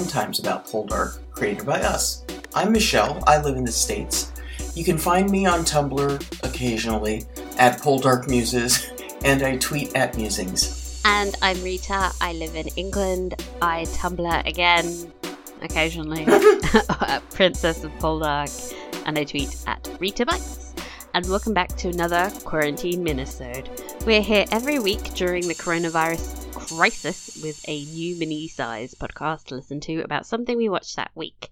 [0.00, 2.24] sometimes about Poldark, created by us.
[2.54, 3.22] I'm Michelle.
[3.26, 4.32] I live in the States.
[4.74, 7.26] You can find me on Tumblr occasionally
[7.58, 8.88] at Poldark Muses,
[9.26, 11.02] and I tweet at Musings.
[11.04, 12.12] And I'm Rita.
[12.18, 13.44] I live in England.
[13.60, 15.12] I Tumblr again,
[15.60, 16.24] occasionally.
[16.26, 18.74] At Princess of Poldark.
[19.04, 20.72] And I tweet at Rita Bites.
[21.12, 23.68] And welcome back to another Quarantine Minisode.
[24.06, 29.80] We're here every week during the coronavirus crisis with a new mini-size podcast to listen
[29.80, 31.50] to about something we watched that week.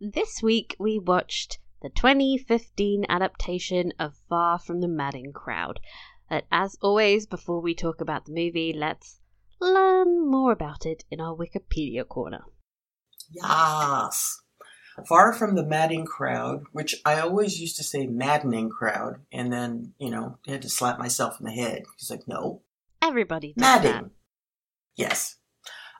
[0.00, 5.80] This week we watched the 2015 adaptation of Far From the Madding Crowd.
[6.30, 9.20] But as always, before we talk about the movie, let's
[9.60, 12.44] learn more about it in our Wikipedia corner.
[13.30, 14.40] Yes.
[15.06, 19.92] Far from the madding crowd, which I always used to say maddening crowd, and then,
[19.98, 21.84] you know, I had to slap myself in the head.
[21.98, 22.62] He's like, no,
[23.00, 24.10] Everybody does Madding.
[24.98, 25.36] Yes.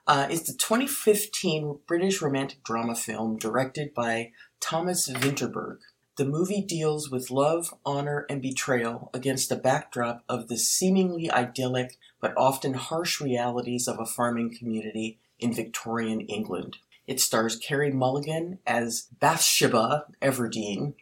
[0.07, 5.79] Uh, it's the 2015 British romantic drama film directed by Thomas Vinterberg.
[6.17, 11.97] The movie deals with love, honor, and betrayal against the backdrop of the seemingly idyllic
[12.21, 16.79] but often harsh realities of a farming community in Victorian England.
[17.07, 20.95] It stars Carey Mulligan as Bathsheba Everdeen.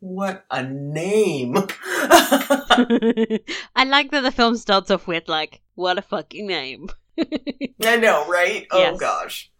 [0.00, 1.54] What a name!
[3.76, 6.88] I like that the film starts off with like, "What a fucking name."
[7.84, 8.66] I know, right?
[8.70, 8.98] Oh Yes.
[9.00, 9.50] gosh.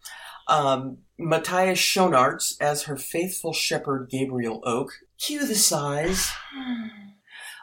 [0.49, 4.93] Um, Matthias Schoenaerts as her faithful shepherd Gabriel Oak.
[5.19, 6.31] Cue the sighs.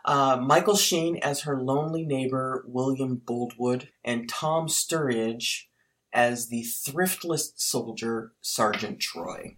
[0.05, 5.65] Uh, Michael Sheen as her lonely neighbor William Boldwood, and Tom Sturridge
[6.13, 9.57] as the thriftless soldier Sergeant Troy.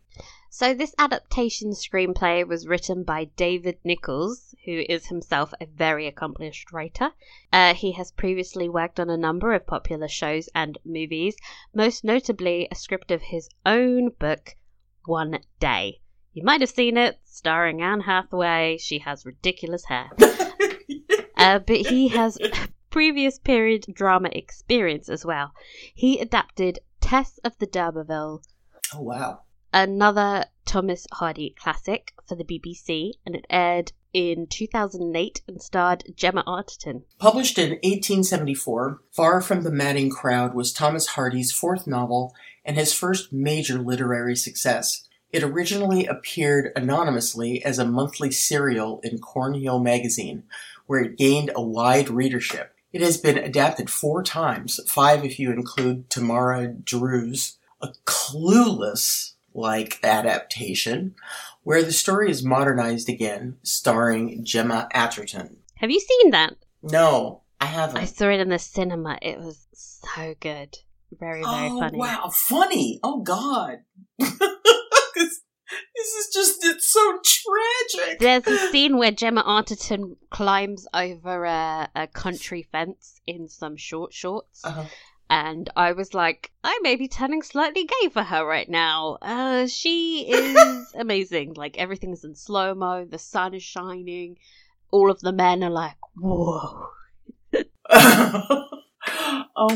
[0.53, 6.73] So this adaptation screenplay was written by David Nicholls, who is himself a very accomplished
[6.73, 7.11] writer.
[7.53, 11.37] Uh, he has previously worked on a number of popular shows and movies,
[11.73, 14.57] most notably a script of his own book,
[15.05, 16.01] One Day.
[16.33, 18.77] You might have seen it, starring Anne Hathaway.
[18.77, 20.11] She has ridiculous hair.
[21.37, 22.37] Uh, but he has
[22.91, 25.53] previous period drama experience as well.
[25.95, 28.43] He adapted Tess of the D'Urberville,
[28.93, 29.41] Oh wow.
[29.73, 36.43] Another Thomas Hardy classic for the BBC, and it aired in 2008 and starred Gemma
[36.45, 37.03] Arterton.
[37.19, 42.93] Published in 1874, Far From the Madding Crowd was Thomas Hardy's fourth novel and his
[42.93, 45.07] first major literary success.
[45.31, 50.43] It originally appeared anonymously as a monthly serial in Cornhill magazine,
[50.85, 52.75] where it gained a wide readership.
[52.91, 59.99] It has been adapted four times, five if you include Tamara Drewe's A Clueless like
[60.03, 61.15] adaptation,
[61.63, 65.55] where the story is modernized again, starring Gemma Arterton.
[65.75, 66.55] Have you seen that?
[66.83, 67.97] No, I haven't.
[67.97, 69.17] I saw it in the cinema.
[69.21, 70.77] It was so good.
[71.19, 71.97] Very, very oh, funny.
[71.97, 72.99] wow, funny.
[73.03, 73.79] Oh, God.
[74.19, 74.31] this,
[75.15, 78.19] is just, it's so tragic.
[78.19, 84.13] There's a scene where Gemma Arterton climbs over a, a country fence in some short
[84.13, 84.63] shorts.
[84.63, 84.85] Uh-huh.
[85.31, 89.17] And I was like, I may be turning slightly gay for her right now.
[89.21, 91.53] Uh, she is amazing.
[91.53, 94.35] Like everything's in slow mo, the sun is shining,
[94.91, 96.87] all of the men are like, whoa.
[97.89, 98.65] oh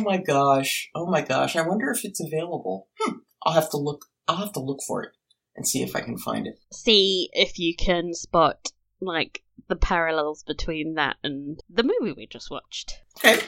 [0.01, 0.89] my gosh.
[0.93, 1.55] Oh my gosh.
[1.55, 2.89] I wonder if it's available.
[2.99, 3.19] Hmm.
[3.43, 5.11] I'll have to look, I'll have to look for it
[5.55, 6.59] and see if I can find it.
[6.73, 12.51] See if you can spot like the parallels between that and the movie we just
[12.51, 12.99] watched.
[13.17, 13.39] Okay.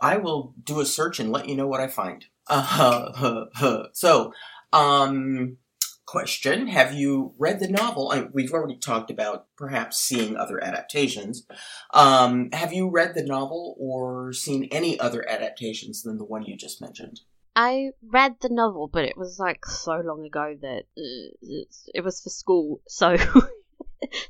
[0.00, 2.24] I will do a search and let you know what I find.
[2.46, 3.86] Uh, huh.
[3.92, 4.32] so,
[4.72, 5.58] um,
[6.06, 8.10] question: Have you read the novel?
[8.12, 11.46] I, we've already talked about perhaps seeing other adaptations.
[11.92, 16.56] Um, have you read the novel or seen any other adaptations than the one you
[16.56, 17.20] just mentioned?
[17.56, 22.20] I read the novel, but it was like so long ago that uh, it was
[22.20, 23.16] for school, so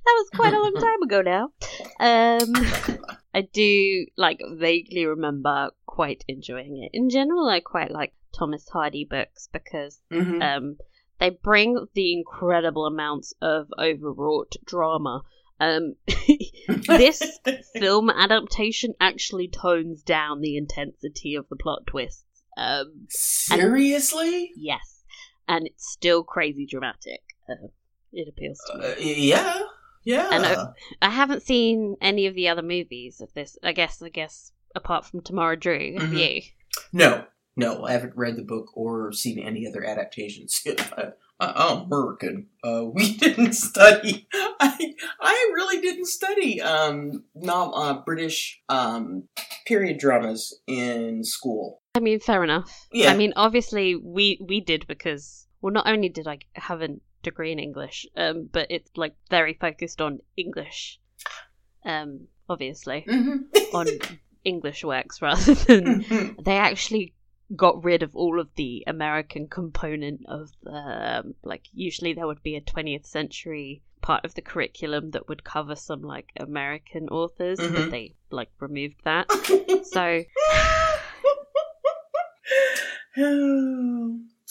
[0.07, 1.49] was quite a long time ago now.
[2.01, 6.97] Um, I do like vaguely remember quite enjoying it.
[6.97, 10.43] In general, I quite like Thomas Hardy books because Mm-hmm.
[10.43, 10.77] um,
[11.21, 15.23] they bring the incredible amounts of overwrought drama.
[15.61, 15.95] Um,
[16.87, 17.39] this
[17.79, 22.25] film adaptation actually tones down the intensity of the plot twists.
[22.57, 24.51] Um, Seriously?
[24.57, 25.03] yes,
[25.49, 27.21] and it's still crazy dramatic.
[27.49, 27.69] Uh,
[28.15, 28.85] it appeals to me.
[28.87, 29.61] Uh, yeah.
[30.05, 30.29] Yeah.
[30.33, 30.67] And I,
[31.01, 33.57] I haven't seen any of the other movies of this.
[33.63, 36.37] I guess, I guess, apart from Tamara Drewe, have Mhm.
[36.37, 36.43] you?
[36.93, 37.25] No,
[37.57, 40.63] no, I haven't read the book or seen any other adaptations.
[40.97, 42.49] I, I'm American.
[42.63, 44.29] Uh, we didn't study.
[44.33, 49.25] I I really didn't study um no, uh, British um
[49.67, 51.81] period dramas in school.
[51.95, 52.89] I mean, fair enough.
[52.93, 53.13] Yeah.
[53.13, 56.89] I mean, obviously, we we did because well, not only did I have a
[57.25, 61.01] degree in English, um, but it's like very focused on English.
[61.85, 63.77] Um, obviously, Mm-hmm.
[63.77, 63.87] on
[64.45, 66.45] English works rather than Mhm.
[66.45, 67.15] they actually
[67.57, 72.43] got rid of all of the American component of the um, like usually there would
[72.43, 77.59] be a 20th century part of the curriculum that would cover some like American authors
[77.61, 77.75] Mhm.
[77.75, 79.27] but they like removed that
[79.97, 80.25] so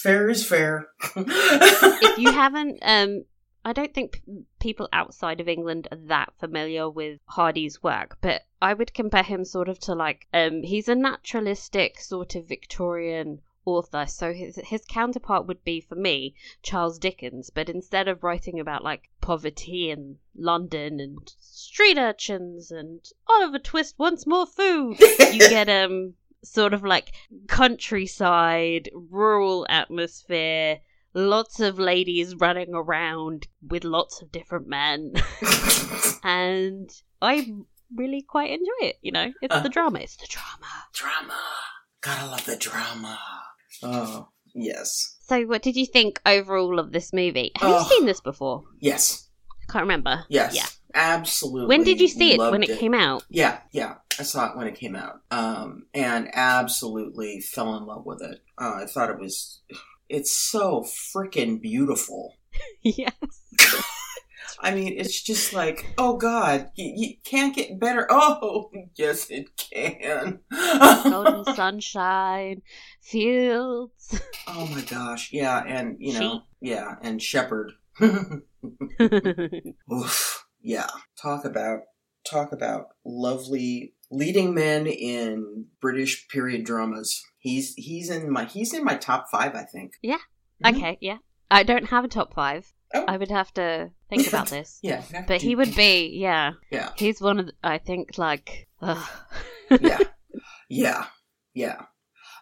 [0.04, 0.90] fair is fair.
[1.16, 3.24] if you haven't um
[3.66, 8.42] I don't think p- people outside of England are that familiar with Hardy's work, but
[8.62, 13.40] I would compare him sort of to like um he's a naturalistic sort of Victorian
[13.66, 14.06] author.
[14.06, 18.84] So his his counterpart would be for me Charles Dickens, but instead of writing about
[18.84, 23.00] like poverty in London and street urchins and
[23.30, 27.14] Oliver Twist wants more food, you get um sort of like
[27.48, 30.80] countryside, rural atmosphere,
[31.14, 35.14] lots of ladies running around with lots of different men.
[36.24, 36.90] and
[37.22, 37.52] I
[37.96, 39.32] really quite enjoy it, you know.
[39.42, 39.60] It's Uh.
[39.62, 40.00] the drama.
[40.00, 40.68] It's the drama.
[40.94, 41.40] drama.
[42.02, 43.20] Gotta love the drama.
[43.82, 45.18] Oh, yes.
[45.28, 47.52] So what did you think overall of this movie?
[47.58, 47.80] Have Oh.
[47.80, 48.64] you seen this before?
[48.80, 49.30] Yes.
[49.68, 50.26] I can't remember.
[50.30, 50.56] Yes.
[50.56, 50.66] Yeah.
[50.94, 51.68] Absolutely.
[51.68, 52.40] When did you see it?
[52.40, 53.24] When loved it came out?
[53.30, 53.96] Yeah, yeah.
[54.20, 55.22] I saw it when it came out.
[55.32, 58.42] Um, and absolutely fell in love with it.
[58.58, 59.62] Uh, I thought it was,
[60.10, 60.82] it's so
[61.16, 62.36] freaking beautiful.
[62.82, 63.12] yes.
[64.60, 68.08] I mean, it's just like, oh God, you, you can't get better.
[68.16, 70.40] Oh, yes, it can.
[71.04, 72.62] Golden sunshine,
[73.02, 74.22] fields.
[74.48, 76.42] oh my gosh, yeah, and you know, Sheep.
[76.62, 77.72] yeah, and Shepherd.
[79.92, 80.88] Oof, yeah.
[81.22, 81.82] Talk about
[82.26, 87.22] talk about lovely leading men in British period dramas.
[87.40, 89.92] He's he's in my he's in my top five, I think.
[90.02, 90.18] Yeah.
[90.64, 90.78] Mhm.
[90.78, 91.18] okay, yeah.
[91.52, 92.72] I don't have a top five.
[92.96, 93.06] Oh.
[93.08, 94.80] I would have to think about this.
[94.82, 96.54] Yeah, But he would be, yeah.
[96.72, 96.90] Yeah.
[96.96, 98.68] He's one of, the, I think, like.
[99.82, 100.00] Yeah,
[100.70, 101.06] yeah,
[101.54, 101.82] yeah.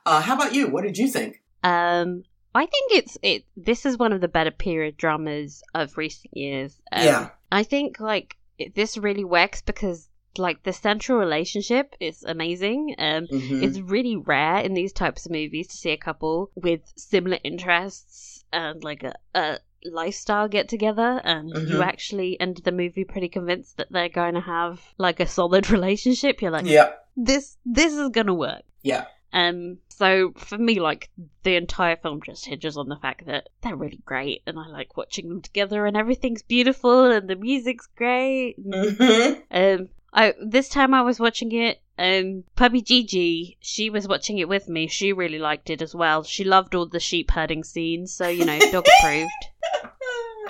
[0.05, 0.67] Uh, how about you?
[0.67, 1.41] What did you think?
[1.63, 3.45] um, I think it's it.
[3.55, 6.79] This is one of the better period dramas of recent years.
[6.91, 7.29] Um, Yeah.
[7.51, 12.95] I think like it, this really works because like the central relationship is amazing.
[12.97, 13.63] Um, Mhm.
[13.63, 18.43] it's really rare in these types of movies to see a couple with similar interests
[18.53, 21.85] and like a, a lifestyle get together and you Mhm.
[21.85, 26.41] actually end the movie pretty convinced that they're going to have like a solid relationship
[26.41, 31.09] you're like yeah, this this is going to work yeah, um so for me like
[31.43, 34.97] the entire film just hinges on the fact that they're really great and i like
[34.97, 39.41] watching them together and everything's beautiful and the music's great Mhm.
[39.51, 41.79] um, I this time I was watching it.
[41.97, 44.87] Um, Puppy Gigi, she was watching it with me.
[44.87, 46.23] She really liked it as well.
[46.23, 49.31] She loved all the sheep herding scenes, so you know, dog approved.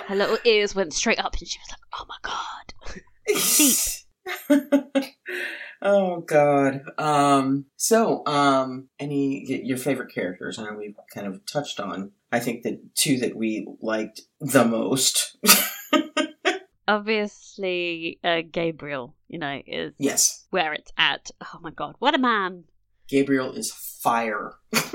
[0.06, 3.76] Her little ears went straight up, and she was like, "Oh my god!" Sheep.
[5.82, 6.82] oh God.
[6.98, 7.66] Um.
[7.76, 10.58] So, um, any your favorite characters?
[10.58, 12.12] I know we've kind of touched on.
[12.30, 15.36] I think the two that we liked the most.
[16.88, 21.30] Obviously, uh, Gabriel, you know, is yes, where it's at.
[21.40, 22.64] Oh my god, what a man!
[23.08, 24.54] Gabriel is fire.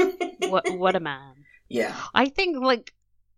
[0.49, 1.33] What what a man!
[1.69, 1.95] yeah.
[2.13, 2.93] I think like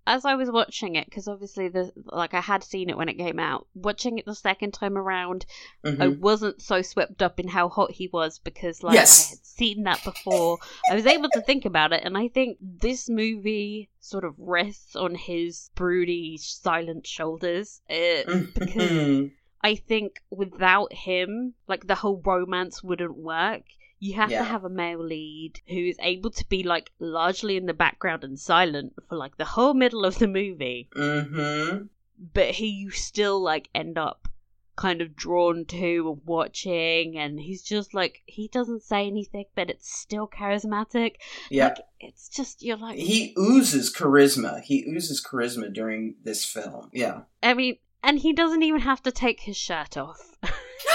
[0.10, 3.14] as I was watching it, because obviously the like I had seen it when it
[3.18, 3.68] came out.
[3.76, 5.46] Watching it the second time around,
[5.86, 6.20] I Mhm.
[6.20, 9.28] wasn't so swept up in how hot he was because like Yes.
[9.28, 10.58] I had seen that before.
[10.90, 14.96] I was able to think about it and I think this movie sort of rests
[14.96, 18.24] on his broody silent shoulders uh,
[18.56, 19.32] because Mhm.
[19.62, 23.64] I think without him like the whole romance wouldn't work.
[24.00, 24.40] You have Yeah.
[24.40, 28.24] to have a male lead who is able to be like largely in the background
[28.24, 31.90] and silent for like the whole middle of the movie Mhm.
[32.34, 34.28] but he you still like end up
[34.78, 39.70] kind of drawn to and watching and he's just like he doesn't say anything but
[39.70, 41.16] it's still charismatic
[41.50, 41.66] Yeah.
[41.68, 44.62] like it's just you're like He oozes charisma.
[44.62, 46.90] He oozes charisma during this film.
[46.94, 47.24] Yeah.
[47.44, 50.38] i mean and he doesn't even have to take his shirt off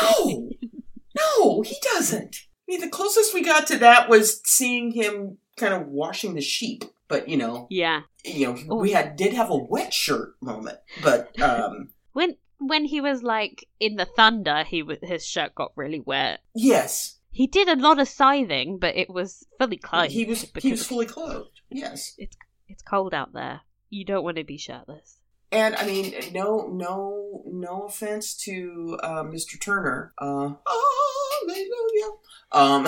[0.00, 0.48] No,
[1.14, 2.36] no, he doesn't.
[2.68, 6.40] I mean, the closest we got to that was seeing him kind of washing the
[6.40, 6.84] sheep.
[7.06, 8.76] But you know, yeah you know, Oh.
[8.76, 10.78] we had did have a wet shirt moment.
[11.02, 16.00] But um, when when he was like in the thunder he his shirt got really
[16.00, 20.46] wet yes, he did a lot of scything but it was fully clothed he was
[20.58, 21.60] he was fully clothed.
[21.70, 22.36] Yes, it's
[22.68, 25.18] it's cold out there you don't want to be shirtless
[25.52, 29.60] and I mean, no, no, no offense to uh, Mr.
[29.60, 30.12] Turner.
[30.18, 32.16] Uh, hallelujah.
[32.54, 32.84] Um,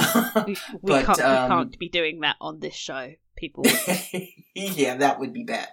[0.46, 3.64] We, we But, can't, um, we can't be doing that on this show, people.
[4.54, 5.68] yeah, that would be bad.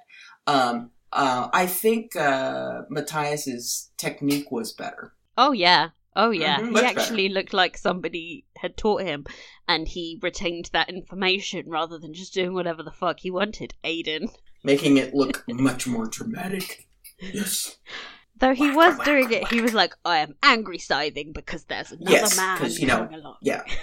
[0.47, 5.13] Um, uh, I think uh, Matthias's technique was better.
[5.37, 5.89] Oh yeah.
[6.15, 6.59] Oh yeah.
[6.59, 9.25] Mhm, he actually looked like somebody had taught him
[9.67, 14.29] and he retained that information rather than just doing whatever the fuck he wanted, Aidan.
[14.63, 16.87] making it look much more dramatic.
[17.19, 17.77] Yes.
[18.37, 21.31] Though he Whack, was whack, doing whack, it, he was like, I am angry scything
[21.33, 23.37] because there's another Yes, man 'cause, you know, along.
[23.41, 23.63] Yeah.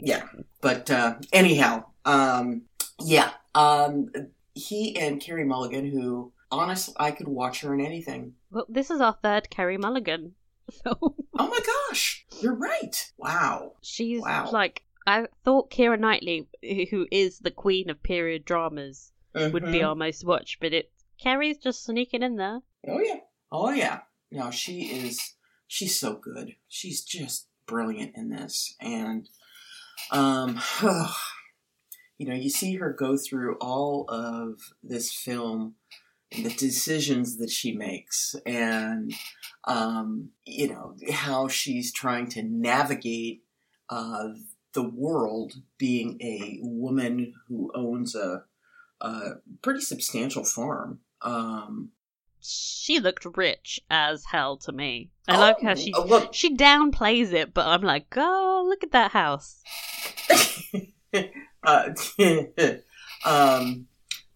[0.00, 0.28] Yeah.
[0.60, 2.62] But uh, anyhow, um,
[3.00, 3.30] yeah.
[3.56, 4.10] Um,
[4.54, 8.34] he and Carey Mulligan, who honestly, I could watch her in anything.
[8.52, 10.34] Well, this is our third Carey Mulligan.
[10.86, 11.14] Oh
[11.48, 13.12] my gosh, you're right.
[13.16, 13.72] Wow.
[13.82, 14.50] she's Wow.
[14.52, 16.46] like I thought Keira Knightley,
[16.90, 19.88] who is the queen of period dramas, would be Mhm.
[19.88, 22.60] our most watched, but it Carey's just sneaking in there.
[22.86, 23.16] Oh yeah.
[23.50, 24.00] Oh yeah.
[24.30, 25.34] No, she is.
[25.66, 26.56] She's so good.
[26.68, 29.28] She's just brilliant in this, and
[30.10, 30.60] um,
[32.18, 35.74] you know, you see her go through all of this film
[36.32, 39.14] and the decisions that she makes, and
[39.66, 43.44] um, you know how she's trying to navigate
[43.88, 44.28] uh,
[44.74, 48.44] the world, being a woman who owns a,
[49.00, 51.00] a pretty substantial farm.
[51.22, 51.90] Um,
[52.40, 55.10] She looked rich as hell to me.
[55.26, 58.92] I like how she Oh, look, she downplays it, but I'm like, oh, look at
[58.92, 59.62] that house.
[61.62, 61.90] uh,
[63.24, 63.86] um,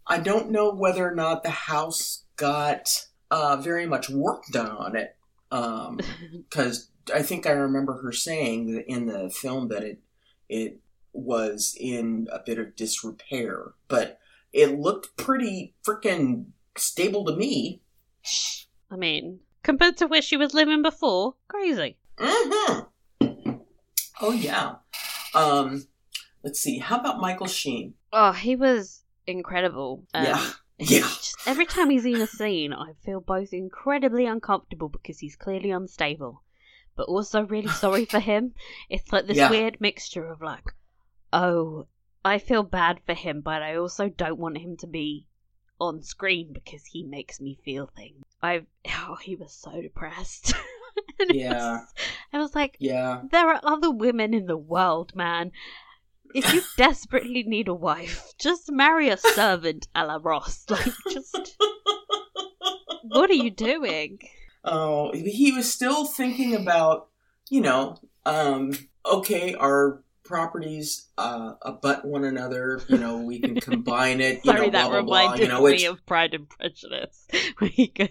[0.07, 4.97] I don't know whether or not the house got uh, very much work done on
[4.97, 5.17] it,
[6.51, 10.01] because I think I remember her saying that in the film that it
[10.49, 10.81] it
[11.13, 14.19] was in a bit of disrepair, but
[14.53, 17.81] it looked pretty freaking stable to me.
[18.91, 21.97] I mean, compared to where she was living before, crazy.
[22.19, 22.81] hmm
[24.21, 24.77] Oh yeah.
[25.35, 25.87] Um,
[26.45, 26.79] let's see.
[26.79, 27.95] How about Michael Sheen?
[28.13, 30.05] Oh, he was incredible.
[30.15, 30.51] Um, Yeah.
[30.79, 30.99] Yeah.
[31.01, 35.71] just- every time he's in a scene, I feel both incredibly uncomfortable because he's clearly
[35.71, 36.43] unstable,
[36.97, 38.55] but also really sorry for him.
[38.91, 39.51] It's like this Yeah.
[39.51, 40.65] weird mixture of like,
[41.33, 41.87] oh,
[42.25, 45.27] I feel bad for him, but I also don't want him to be
[45.89, 48.25] on screen because he makes me feel things.
[48.43, 50.55] I oh, he was so depressed.
[51.29, 51.73] Yeah.
[51.79, 51.95] was-
[52.33, 53.23] I was like, Yeah.
[53.31, 55.53] there are other women in the world, man.
[56.35, 60.65] If you desperately need a wife, just marry a servant a la Ross.
[60.71, 61.57] Like, just
[63.05, 64.19] what are you doing?
[64.65, 67.09] Oh, he was still thinking about,
[67.51, 67.97] you know,
[68.27, 68.73] um,
[69.07, 72.81] okay, our properties uh, abut one another.
[72.89, 74.45] You know, we can combine it.
[74.45, 75.35] You Sorry, know, that blah, blah, blah.
[75.35, 77.27] You know, me of Pride and Prejudice,
[77.59, 78.09] where he goes,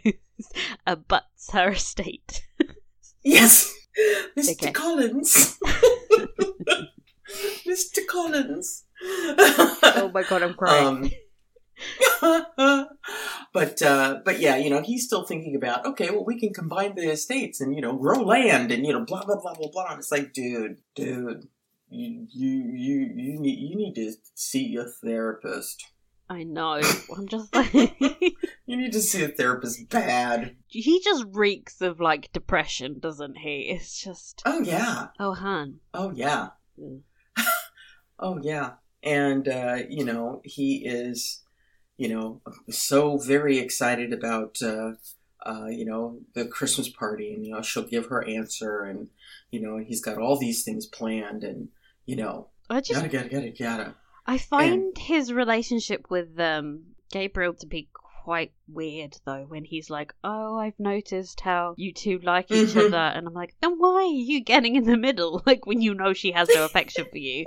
[0.86, 2.44] abuts her estate.
[3.24, 3.74] yes,
[4.38, 4.52] Mr.
[4.54, 4.72] Okay.
[4.72, 5.60] Collins,
[7.68, 8.06] Mr.
[8.08, 8.86] Collins.
[9.04, 10.88] oh my god, I'm crying.
[10.88, 11.12] Um,
[13.54, 16.96] but uh, but yeah, you know, he's still thinking about okay, well, we can combine
[16.96, 19.92] the estates and you know grow land and you know blah blah blah blah blah.
[19.92, 21.48] And it's like, dude, dude,
[21.92, 25.86] you you you you need you need to see a therapist.
[26.30, 26.80] I know.
[27.18, 27.74] I'm just like,
[28.66, 30.56] You need to see a therapist bad.
[30.68, 33.70] he just reeks of like depression, doesn't he?
[33.70, 35.80] It's just, Oh yeah, oh, Han.
[35.94, 37.02] oh yeah, Mm.
[38.20, 38.72] oh yeah,
[39.04, 41.44] and uh, you know he is,
[41.98, 44.62] you know, so very excited about.
[44.62, 44.94] Uh,
[45.44, 49.08] uh, you know, the Christmas party, and you know, she'll give her answer, and
[49.50, 51.70] you know, he's got all these things planned, and
[52.12, 53.96] you know, I just yada yada yada yada.
[54.28, 57.88] I find his relationship with um, Gabriel to be
[58.24, 62.88] quite weird, though, when he's like, Oh, I've noticed how you two like each Mhm.
[62.88, 62.98] other.
[63.16, 65.42] And I'm like, Then why are you getting in the middle?
[65.48, 67.46] Like, when you know she has no affection for you.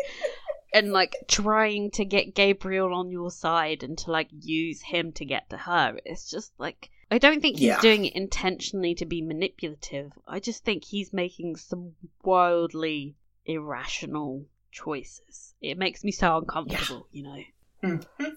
[0.73, 5.25] And, like, trying to get Gabriel on your side and to, like, use him to
[5.25, 5.97] get to her.
[6.05, 6.91] It's just like.
[7.11, 7.81] I don't think he's Yeah.
[7.81, 10.11] doing it intentionally to be manipulative.
[10.27, 11.93] I just think he's making some
[12.25, 13.15] wildly
[13.47, 15.55] irrational choices.
[15.63, 17.39] It makes me so uncomfortable, you know.
[17.83, 18.05] Mhm.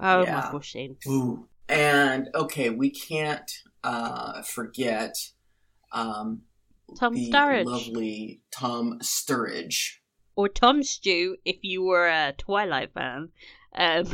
[0.00, 0.40] oh, Yeah.
[0.40, 0.96] Michael Sheen.
[1.06, 1.46] Ooh.
[1.68, 3.50] And okay, we can't
[3.84, 5.14] uh, forget
[5.92, 6.42] um,
[6.98, 7.64] Tom the Sturridge.
[7.66, 9.98] lovely Tom Sturridge.
[10.36, 13.30] Or Tom Stew, if you were a Twilight fan.
[13.76, 14.06] Um,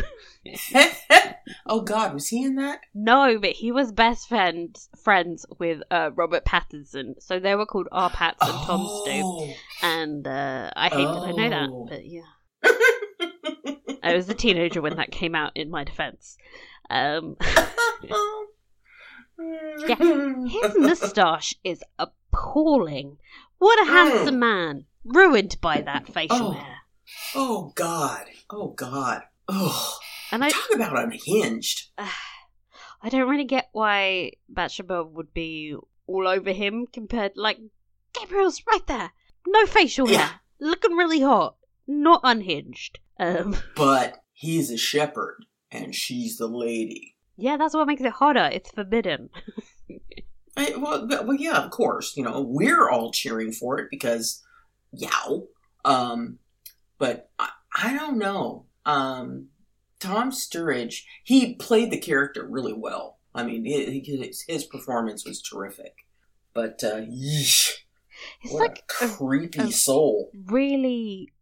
[1.66, 2.80] oh God, was he in that?
[2.94, 7.88] no, but he was best friends friends with uh, Robert Pattinson, so they were called
[7.92, 8.10] R.
[8.10, 9.22] Pats and Tom Stew.
[9.24, 9.54] oh.
[9.82, 11.86] And uh, I hate that I know that, Oh.
[11.88, 12.22] but yeah.
[14.02, 15.52] I was a teenager when that came out.
[15.54, 16.36] In my defense,
[16.90, 17.36] um,
[19.88, 23.18] his moustache is appalling.
[23.58, 24.86] What a handsome man!
[25.04, 26.50] ruined by that facial Oh.
[26.52, 26.76] hair.
[27.34, 28.24] Oh God.
[28.50, 29.22] Oh God.
[29.54, 29.98] Oh,
[30.30, 31.90] And I, talk about unhinged.
[31.98, 35.74] I don't really get why Bathsheba would be
[36.06, 37.32] all over him compared.
[37.36, 37.58] Like
[38.14, 39.10] Gabriel's right there,
[39.46, 40.18] no facial Yeah.
[40.28, 41.56] hair, looking really hot,
[41.86, 42.98] not unhinged.
[43.18, 47.16] Um, But he's a shepherd, and she's the lady.
[47.36, 48.48] yeah, that's what makes it hotter.
[48.52, 49.28] It's forbidden.
[50.56, 52.16] I, well, well, yeah, of course.
[52.16, 54.42] You know, we're all cheering for it because,
[54.92, 55.48] yow.
[55.84, 56.38] Um,
[56.98, 58.66] but I, I don't know.
[58.84, 59.48] Um,
[60.00, 63.18] Tom Sturridge, he played the character really well.
[63.34, 65.94] I mean, his, his performance was terrific.
[66.54, 67.70] But, uh, yeesh,
[68.42, 70.30] It's like a a creepy a- soul.
[70.46, 71.32] really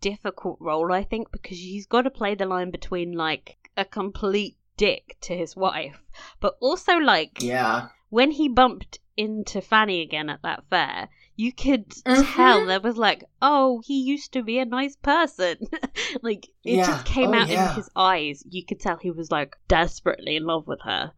[0.00, 4.56] difficult role, I think, because he's got to play the line between like a complete
[4.76, 6.02] dick to his wife,
[6.40, 7.88] but also like Yeah.
[8.10, 12.34] when he bumped into Fanny again at that fair, you could Mhm.
[12.36, 15.56] tell there was like, oh, he used to be a nice person.
[16.22, 16.86] like it Yeah.
[16.86, 17.70] just came Oh, out yeah.
[17.70, 18.42] in his eyes.
[18.48, 21.12] You could tell he was like desperately in love with her.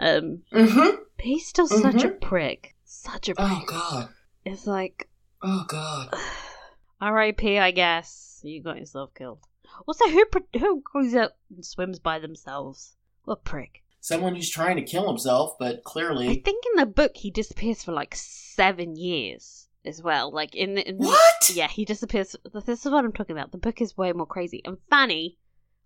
[0.00, 0.96] Um, Mm-hmm.
[1.16, 2.74] but he's still such a prick.
[2.84, 3.46] Such a prick.
[3.50, 4.08] Oh, God.
[4.44, 5.08] It's like
[5.42, 6.14] Oh, God.
[7.00, 7.58] R.I.P.
[7.58, 9.40] I guess you got yourself killed.
[9.86, 10.24] Also, who
[10.58, 12.96] who goes out and swims by themselves?
[13.24, 13.82] What prick!
[14.08, 16.28] Someone who's trying to kill himself, but clearly.
[16.30, 20.32] I think in the book he disappears for like seven years as well.
[20.32, 21.50] Like in the, in the What?
[21.52, 22.34] yeah, he disappears.
[22.64, 23.52] This is what I'm talking about.
[23.52, 24.62] The book is way more crazy.
[24.64, 25.36] And Fanny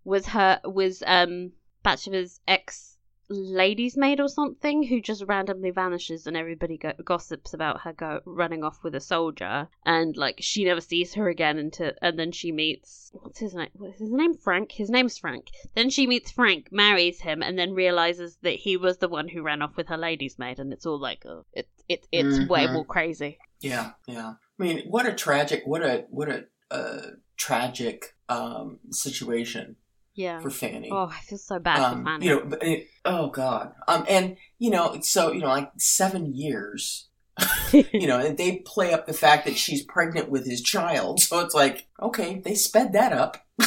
[0.04, 1.50] was her was um
[1.82, 2.91] Bathsheba's ex
[3.32, 8.20] lady's maid or something who just randomly vanishes and everybody go- gossips about her go
[8.24, 9.68] running off with a soldier.
[9.84, 13.68] And like she never sees her again until and then she meets what's his name
[13.74, 14.34] what's his name?
[14.34, 14.72] Frank?
[14.72, 15.48] His name's Frank.
[15.74, 19.42] Then she meets Frank marries him and then realizes that he was the one who
[19.42, 20.58] ran off with her lady's maid.
[20.58, 22.72] And it's all like oh, it, it it's way Mhm.
[22.74, 23.38] more crazy.
[23.60, 24.34] Yeah, yeah.
[24.58, 29.76] I mean, what a tragic, what a what a uh, tragic um, situation
[30.14, 30.90] yeah for Fanny.
[30.92, 33.72] oh I feel so bad um, for Fanny You know, it, oh god.
[33.88, 37.08] Um, and you know, so you know, like seven years.
[37.72, 41.40] You know, and they play up the fact that she's pregnant with his child, so
[41.40, 43.38] it's like, okay, they sped that up.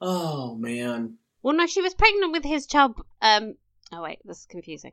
[0.00, 1.16] oh man.
[1.42, 3.00] Well, no, she was pregnant with his child.
[3.22, 3.54] Um.
[3.90, 4.92] Oh wait, this is confusing.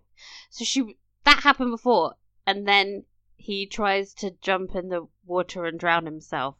[0.49, 2.13] So she that happened before,
[2.47, 3.03] and then
[3.35, 6.55] he tries to jump in the water and drown himself,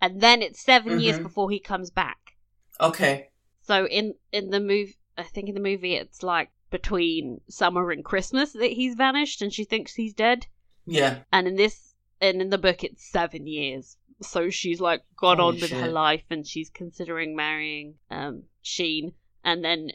[0.00, 1.22] and then it's 7 years Mhm.
[1.24, 2.36] before he comes back.
[2.80, 3.30] Okay.
[3.62, 8.04] So in in the movie, I think in the movie it's like between summer and
[8.04, 10.46] Christmas that he's vanished, and she thinks he's dead.
[10.86, 11.20] Yeah.
[11.32, 13.96] And in this, and in the book, it's seven years.
[14.20, 19.12] So she's like gone Holy on with her life, and she's considering marrying um Sheen.
[19.44, 19.92] And then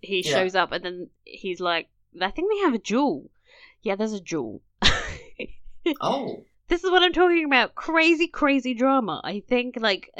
[0.00, 0.34] he Yeah.
[0.34, 1.88] shows up, and then he's like,
[2.20, 3.30] "I think they have a jewel."
[3.82, 4.62] Yeah, there's a jewel.
[6.02, 7.74] Oh, this is what I'm talking about.
[7.74, 9.20] Crazy, crazy drama.
[9.24, 10.10] I think like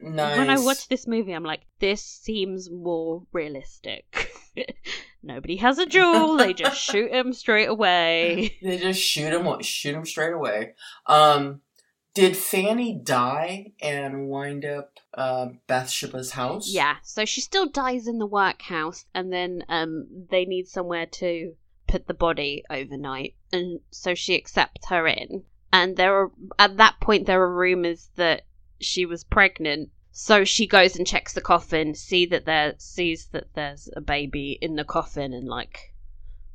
[0.00, 0.38] nice.
[0.38, 4.32] when I watch this movie, I'm like, this seems more realistic.
[5.22, 8.56] Nobody has a jewel; they just shoot him straight away.
[8.62, 10.74] They just shoot him, shoot him straight away.
[11.06, 11.60] Um,
[12.14, 16.68] did Fanny die and wind up uh, Bathsheba's house?
[16.68, 21.54] Yeah, so she still dies in the workhouse, and then um, they need somewhere to
[21.86, 25.44] put the body overnight, and so she accepts her in.
[25.72, 28.42] And there are at that point there are rumors that
[28.80, 33.52] she was pregnant, so she goes and checks the coffin, see that there sees that
[33.54, 35.92] there's a baby in the coffin, and like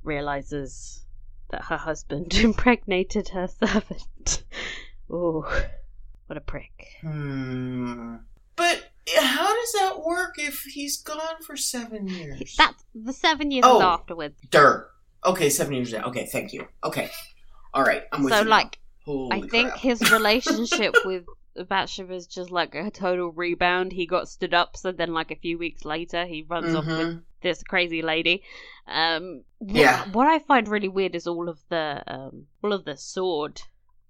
[0.03, 1.03] realizes
[1.51, 4.43] that her husband impregnated her servant.
[5.11, 5.45] Ooh,
[6.27, 6.87] what a prick.
[7.01, 8.15] Hmm.
[8.55, 8.83] But
[9.17, 12.55] how does that work if he's gone for seven years?
[12.57, 13.81] That's the seven years Oh.
[13.81, 14.39] afterwards.
[14.49, 14.89] Dur.
[15.25, 16.05] Okay, seven years now.
[16.05, 16.67] Okay, thank you.
[16.83, 17.09] Okay.
[17.73, 18.45] All right, I'm with So you.
[18.45, 18.49] now.
[18.51, 21.25] like Holy I think his relationship with
[21.69, 23.91] Bathsheba is just like a total rebound.
[23.91, 26.95] He got stood up, so then like a few weeks later, he runs off with
[26.97, 27.21] Mhm.
[27.41, 28.43] this crazy lady.
[28.87, 30.09] Um, wh- Yeah.
[30.11, 33.61] What I find really weird is all of the um, all of the sword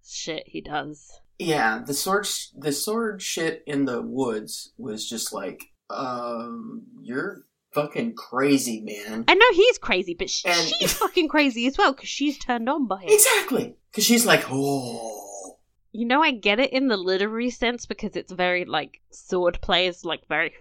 [0.05, 1.19] shit he does.
[1.39, 8.15] Yeah, the sword, the sword shit in the woods was just like, um, you're fucking
[8.15, 9.25] crazy, man.
[9.27, 12.69] I know he's crazy, but sh- And- she's fucking crazy as well because she's turned
[12.69, 13.09] on by him.
[13.09, 15.57] Exactly, because she's like, oh,
[15.91, 19.87] You know, I get it in the literary sense because it's very like sword play
[19.87, 20.53] is like very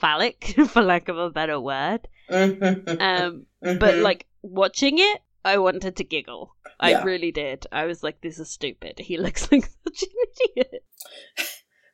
[0.00, 2.06] phallic, for lack of a better word.
[2.28, 6.54] Um, but like watching it, I wanted to giggle.
[6.80, 7.04] I Yeah.
[7.04, 7.66] really did.
[7.70, 10.08] I was like, "This is stupid." He looks like such an
[10.56, 10.84] idiot.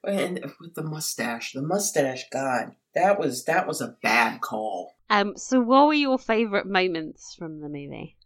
[0.05, 4.95] And with the mustache, the mustache, God, that was that was a bad call.
[5.09, 8.17] Um, so what were your favorite moments from the movie?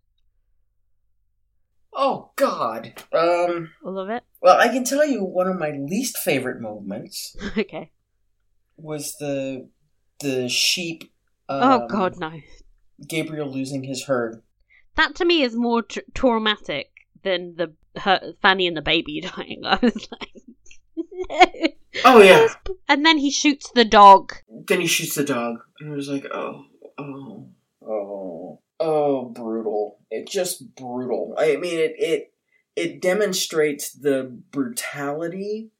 [1.92, 2.94] Oh God.
[3.12, 3.70] Um.
[3.84, 4.24] All of it?
[4.42, 7.92] Well, I can tell you one of my least favorite moments okay.
[8.76, 9.68] was the
[10.20, 11.12] the sheep.
[11.48, 12.40] Um, oh god, no.
[13.06, 14.42] Gabriel losing his herd.
[14.96, 16.90] That to me is more tr- traumatic
[17.22, 19.62] than the her, Fanny and the baby dying.
[19.64, 20.42] I was like,
[21.31, 21.68] no.
[22.05, 22.48] Oh yeah.
[22.88, 24.35] And then he shoots the dog.
[24.48, 26.64] Then he shoots the dog, and it was like, oh,
[26.98, 27.48] oh,
[27.87, 30.00] oh, oh, brutal.
[30.11, 31.35] It just brutal.
[31.38, 32.33] I mean, it it
[32.77, 35.70] it demonstrates the brutality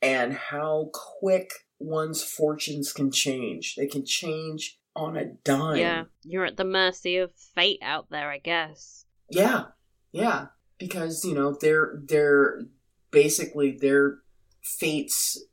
[0.00, 3.76] and how quick one's fortunes can change.
[3.76, 5.78] They can change on a dime.
[5.78, 9.06] Yeah, you're at the mercy of fate out there, I guess.
[9.30, 9.66] Yeah,
[10.12, 10.46] yeah.
[10.78, 12.62] Because you know they're they're
[13.10, 14.18] basically their
[14.62, 15.44] fates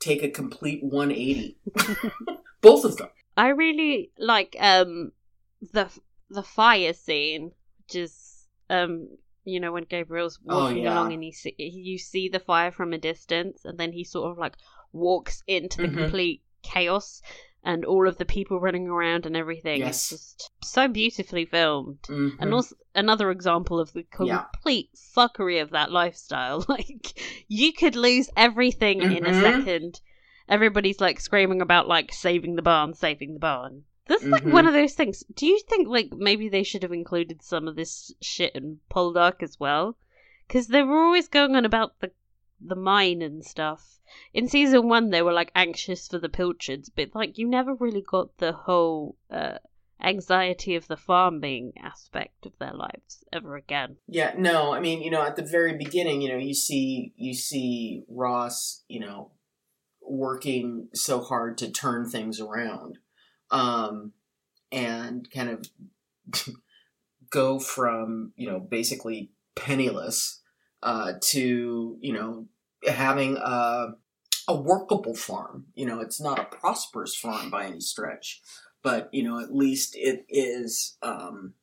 [0.00, 1.56] take a complete 180.
[2.60, 3.08] Both of them.
[3.36, 5.12] I really like um
[5.72, 5.88] the
[6.30, 9.08] the fire scene, which is um
[9.44, 10.92] you know when Gabriel's Oh, walking yeah.
[10.92, 14.30] along and he see, you see the fire from a distance, and then he sort
[14.32, 14.56] of like
[14.92, 15.94] walks into the Mhm.
[15.98, 17.22] complete chaos
[17.64, 19.80] and all of the people running around and everything.
[19.80, 20.12] Yes.
[20.12, 22.00] It's just so beautifully filmed.
[22.02, 22.36] Mhm.
[22.38, 24.44] And also another example of the Yeah.
[24.54, 26.64] complete fuckery of that lifestyle.
[26.68, 29.40] Like you could lose everything in a Mhm.
[29.42, 30.00] second.
[30.48, 33.84] Everybody's like screaming about like saving the barn, saving the barn.
[34.06, 34.52] This is like Mhm.
[34.52, 35.22] one of those things.
[35.34, 39.42] Do you think like maybe they should have included some of this shit in Poldark
[39.42, 39.98] as well?
[40.46, 42.12] Because they were always going on about the
[42.60, 44.00] the mine and stuff.
[44.32, 48.02] In season one, they were like anxious for the pilchards, but like you never really
[48.02, 49.58] got the whole uh,
[50.02, 53.96] anxiety of the farming aspect of their lives ever again.
[54.06, 57.34] Yeah, no, I mean, you know, at the very beginning, you know, you see you
[57.34, 59.32] see Ross, you know,
[60.02, 62.98] working so hard to turn things around.
[63.50, 64.12] Um
[64.70, 65.64] and kind of
[67.30, 70.37] go from, you know, basically penniless
[70.82, 72.46] uh to, you know,
[72.86, 73.88] having a
[74.48, 75.66] a workable farm.
[75.74, 78.40] You know, it's not a prosperous farm by any stretch,
[78.82, 81.54] but you know, at least it is um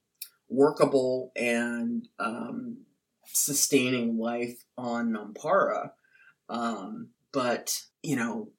[0.49, 2.77] workable and um,
[3.25, 5.91] sustaining life on Nampara.
[6.49, 8.49] Um, but you know,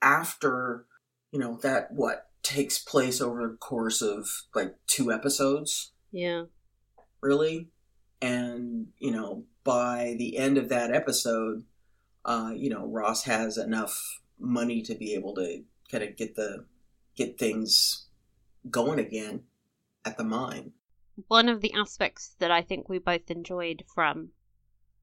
[0.00, 0.86] after
[1.30, 6.44] you know that what takes place over the course of like two episodes, Yeah.
[7.20, 7.68] really,
[8.20, 11.64] and you know by the end of that episode,
[12.24, 16.64] uh, you know Ross has enough money to be able to kind of get the
[17.16, 18.06] get things
[18.70, 19.44] going again
[20.04, 20.72] at the mine.
[21.28, 24.30] One of the aspects that I think we both enjoyed from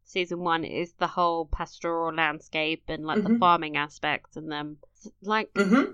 [0.04, 3.39] season one is the whole pastoral landscape and like the Mhm.
[3.39, 4.78] farming aspects and them
[5.21, 5.93] like Mm-hmm.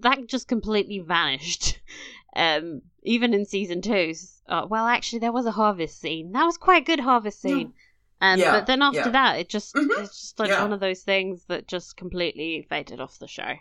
[0.00, 1.80] that just completely vanished.
[2.38, 4.14] Um, even in season two,
[4.48, 6.32] uh, well, actually, there was a harvest scene.
[6.32, 7.50] That was quite a good harvest Yeah.
[7.50, 7.72] scene.
[8.20, 9.08] And Yeah, but then after yeah.
[9.10, 10.62] that, it just Mhm, it's just like yeah.
[10.62, 13.52] one of those things that just completely faded off the show.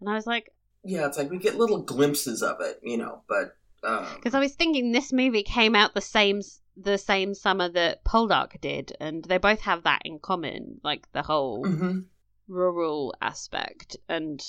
[0.00, 0.52] And I was like,
[0.84, 4.40] Yeah, it's like we get little glimpses of it, you know, but um, because I
[4.40, 6.40] was thinking this movie came out the same
[6.76, 11.22] the same summer that Poldark did, and they both have that in common, like the
[11.22, 12.04] whole mhm.
[12.46, 13.96] rural aspect.
[14.08, 14.40] And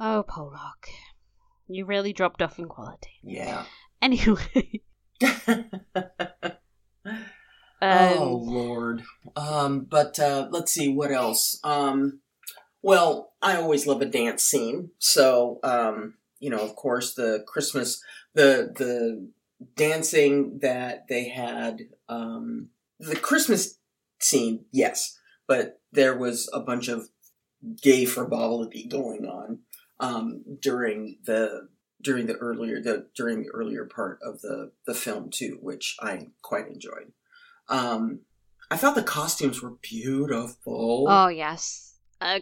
[0.00, 0.88] oh, Poldark,
[1.68, 3.10] you really dropped off in quality.
[3.22, 3.64] yeah.
[4.02, 4.82] Anyway,
[5.24, 5.50] oh
[7.80, 9.02] um, Lord.
[9.34, 11.58] Um, but uh, let's see what else.
[11.64, 12.20] Um,
[12.82, 18.02] well, I always love a dance scene, so um, you know, of course, the Christmas,
[18.34, 19.30] the the
[19.74, 22.68] dancing that they had, um,
[23.00, 23.78] the Christmas
[24.20, 27.08] scene, yes, but there was a bunch of
[27.82, 29.60] gay frivolity going on
[30.00, 31.68] um, during the
[32.02, 36.28] during the earlier the during the earlier part of the the film too, which I
[36.42, 37.12] quite enjoyed.
[37.68, 38.20] Um,
[38.70, 41.06] I thought the costumes were beautiful.
[41.08, 42.40] Oh yes, uh,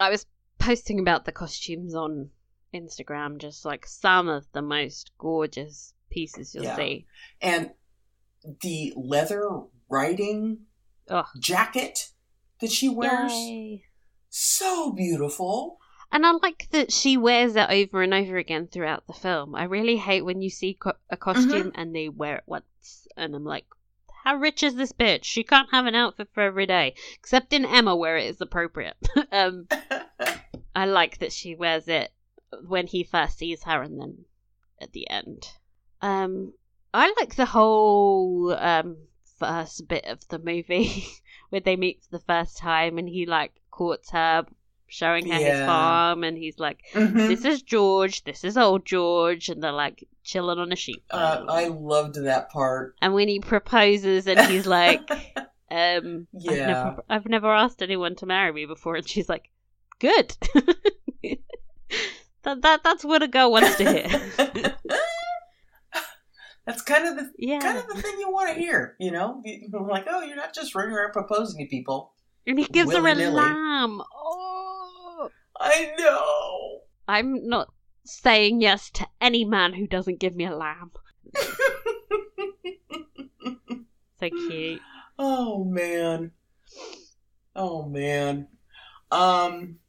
[0.00, 0.26] I was
[0.58, 2.30] posting about the costumes on
[2.74, 3.38] Instagram.
[3.38, 6.76] Just like some of the most gorgeous pieces you'll Yeah.
[6.76, 7.06] see.
[7.40, 7.70] and
[8.60, 9.48] the leather
[9.88, 10.66] riding
[11.38, 12.10] jacket
[12.60, 13.84] that she wears, Yay.
[14.28, 15.78] so beautiful.
[16.14, 19.56] And I like that she wears it over and over again throughout the film.
[19.56, 21.80] I really hate when you see co- a costume Mm-hmm.
[21.80, 23.66] and they wear it once, and I'm like,
[24.22, 25.24] how rich is this bitch?
[25.24, 28.96] She can't have an outfit for every day, except in Emma where it is appropriate.
[29.32, 29.66] um,
[30.76, 32.12] I like that she wears it
[32.64, 34.24] when he first sees her and then
[34.80, 35.48] at the end.
[36.00, 36.52] Um,
[36.94, 38.98] I like the whole um
[39.36, 41.06] first bit of the movie
[41.48, 44.46] where they meet for the first time and he like courts her
[44.94, 47.28] showing her his farm, and he's like, Mhm.
[47.28, 48.22] "This is George.
[48.24, 51.02] This is old George," and they're like chilling on a sheep.
[51.10, 51.44] Uh.
[51.48, 52.94] I loved that part.
[53.02, 55.00] and when he proposes, and he's like,
[55.70, 56.66] um, I've Yeah.
[56.66, 59.50] never, I've never asked anyone to marry me before, and she's like,
[59.98, 60.36] "Good."
[62.44, 64.08] that that that's what a girl wants to hear.
[66.66, 67.58] That's kind of the yeah.
[67.60, 69.42] kind of the thing you want to hear, you know?
[69.70, 72.12] Like, oh, you're not just running around proposing to people.
[72.46, 74.00] And he gives her a lamb.
[74.00, 74.63] Oh,
[75.64, 76.80] I know.
[77.08, 77.72] I'm not
[78.04, 80.92] saying yes to any man who doesn't give me a lamb.
[84.20, 84.80] So cute.
[85.18, 86.30] oh man.
[87.56, 88.48] Oh man.
[89.10, 89.80] Um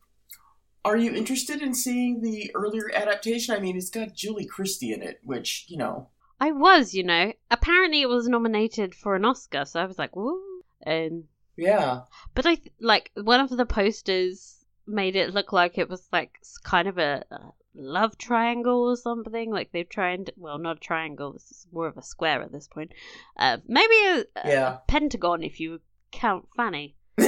[0.83, 3.55] are you interested in seeing the earlier adaptation?
[3.55, 6.09] I mean, it's got Julie Christie in it, which, you know,
[6.39, 7.33] I was, you know.
[7.49, 10.41] Apparently, it was nominated for an Oscar, so I was like, "Woo!"
[10.81, 12.01] And yeah.
[12.33, 14.54] but I th- like one of the posters
[14.87, 17.39] made it look like it was like kind of a, a
[17.75, 19.51] love triangle or something.
[19.51, 21.33] Like they've tried, well, not a triangle.
[21.33, 22.91] This is more of a square at this point.
[23.37, 24.77] Uh, maybe a, a Yeah.
[24.87, 26.95] pentagon if you count Fanny.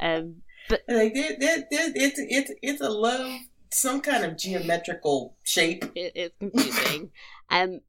[0.00, 3.30] Um, like it, it, it, it's it's it's a love
[3.70, 5.84] some kind of geometrical shape.
[5.94, 7.10] it, it's confusing.
[7.50, 7.80] um,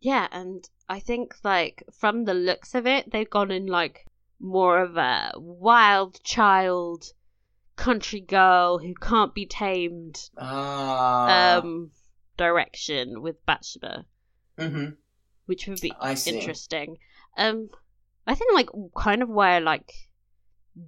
[0.00, 4.06] yeah, and I think like from the looks of it, they've gone in like
[4.40, 7.12] more of a wild child,
[7.76, 11.58] country girl who can't be tamed Ah.
[11.58, 11.90] um
[12.36, 14.06] direction with Bathsheba,
[14.58, 14.96] mhm.
[15.46, 15.92] which would be
[16.26, 16.96] interesting.
[17.36, 17.68] Um,
[18.26, 19.92] I think like kind of why I like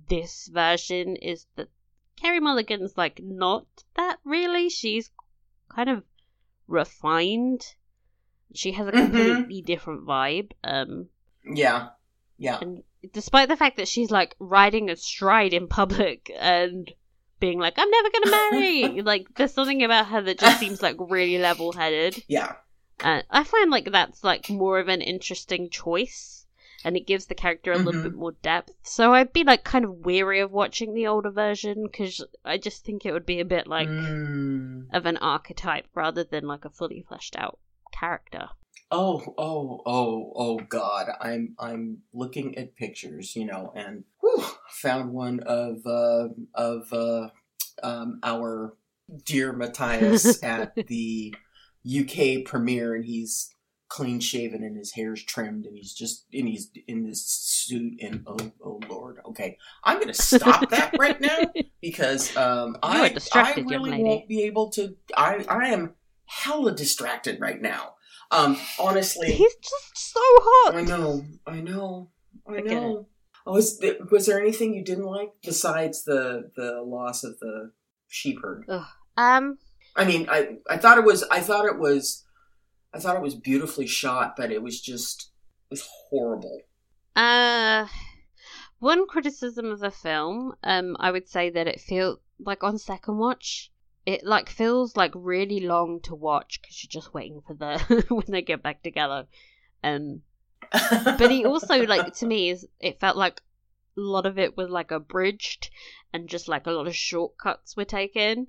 [0.09, 1.69] this version is that
[2.17, 4.69] Carey Mulligan's like not that really.
[4.71, 5.11] She's
[5.69, 6.05] kind of
[6.67, 7.63] refined.
[8.55, 8.99] She has a Mhm.
[9.13, 10.53] completely different vibe.
[10.65, 11.09] Um,
[11.45, 11.91] Yeah.
[12.39, 12.59] Yeah.
[12.61, 16.91] and despite the fact that she's like riding a stride in public and
[17.41, 20.97] being like, "I'm never gonna marry," like there's something about her that just seems like
[20.99, 22.23] really level-headed.
[22.29, 22.55] Yeah.
[23.03, 26.47] Uh, I find like that's like more of an interesting choice,
[26.85, 28.05] and it gives the character a little Mhm.
[28.05, 28.71] bit more depth.
[28.85, 32.85] So I'd be like kind of weary of watching the older version because I just
[32.85, 34.87] think it would be a bit like Mm.
[34.93, 37.59] of an archetype rather than like a fully fleshed out
[37.93, 38.49] character.
[38.95, 41.09] Oh, oh, oh, oh God!
[41.19, 47.29] I'm I'm looking at pictures, you know, and whew, found one of uh, of uh,
[47.83, 48.77] um, our
[49.25, 51.35] dear Matthias at the
[51.89, 53.55] UK premiere, and he's
[53.89, 58.23] clean shaven and his hair's trimmed, and he's just and he's in this suit, and
[58.27, 61.39] oh, oh Lord, okay, I'm gonna stop that right now
[61.81, 64.97] because um, I I really won't be able to.
[65.17, 65.95] I I am
[66.27, 67.95] hella distracted right now.
[68.33, 70.75] Um, honestly, He's just so hot.
[70.75, 72.11] I know, I know,
[72.49, 73.07] I get know.
[73.47, 77.73] Oh, was th- was there anything you didn't like besides the the loss of the
[78.09, 78.65] sheep herd?
[79.17, 79.59] Um,
[79.97, 82.25] I mean, I I thought it was I thought it was
[82.95, 85.31] I thought it was beautifully shot, but it was just
[85.71, 86.61] it was horrible.
[87.17, 87.87] Uh,
[88.79, 93.19] one criticism of the film, um, I would say that it felt like on second
[93.19, 93.71] watch,
[94.05, 98.27] it like feels like really long to watch because you're just waiting for the when
[98.29, 99.27] they get back together.
[99.85, 100.23] Um,
[100.71, 103.43] but he also like to me is it felt like
[103.97, 105.71] a lot of it was like abridged
[106.13, 108.47] and just like a lot of shortcuts were taken.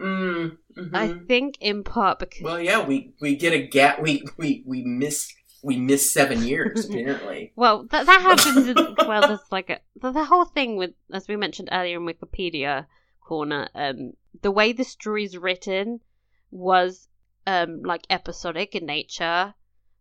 [0.00, 0.94] mm, mhm.
[0.94, 4.00] I think in part because well, yeah, we we get a gap.
[4.00, 7.52] We we we miss we miss seven years apparently.
[7.56, 8.68] Well, that that happens.
[8.68, 12.06] In, well, there's like a the, the whole thing with, as we mentioned earlier in
[12.06, 12.86] Wikipedia
[13.20, 16.00] corner, um, the way the story's written
[16.50, 17.08] was
[17.46, 19.54] um like episodic in nature.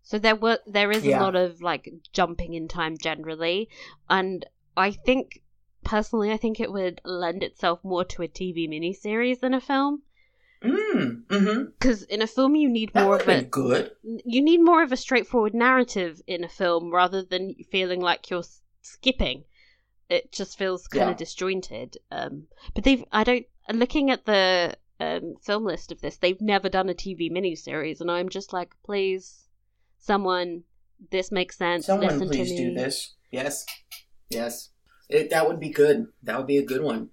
[0.04, 1.20] So there were there is Yeah.
[1.20, 3.70] a lot of like jumping in time generally,
[4.10, 5.42] and I think
[5.84, 10.04] personally, I think it would lend itself more to a TV miniseries than a film.
[10.64, 11.64] Mm, mm-hmm.
[11.80, 13.92] Because in a film, you need That more of a good.
[14.04, 18.44] you need more of a straightforward narrative in a film rather than feeling like you're
[18.82, 19.44] skipping.
[20.12, 21.12] It just feels kind Yeah.
[21.12, 21.98] of disjointed.
[22.12, 26.70] Um, but they've I don't looking at the um, film list of this, they've never
[26.70, 29.48] done a TV miniseries, and I'm just like, please,
[29.98, 30.64] someone,
[31.10, 31.86] this makes sense.
[31.88, 33.16] Someone Listen please to do this.
[33.32, 33.66] Yes,
[34.30, 34.70] yes.
[35.10, 36.08] It, that would be good.
[36.24, 37.10] That would be a good one.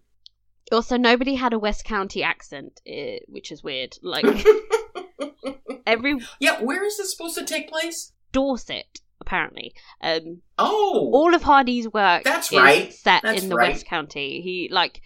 [0.71, 3.97] Also, nobody had a West County accent, eh, which is weird.
[4.03, 4.27] Like
[5.87, 8.13] every yeah, where is this supposed to take place?
[8.33, 9.75] Dorset, apparently.
[10.03, 12.93] Um, Oh, all of Hardy's work That's is right.
[12.93, 13.73] set That's in the right.
[13.73, 14.41] West Country.
[14.43, 15.01] He like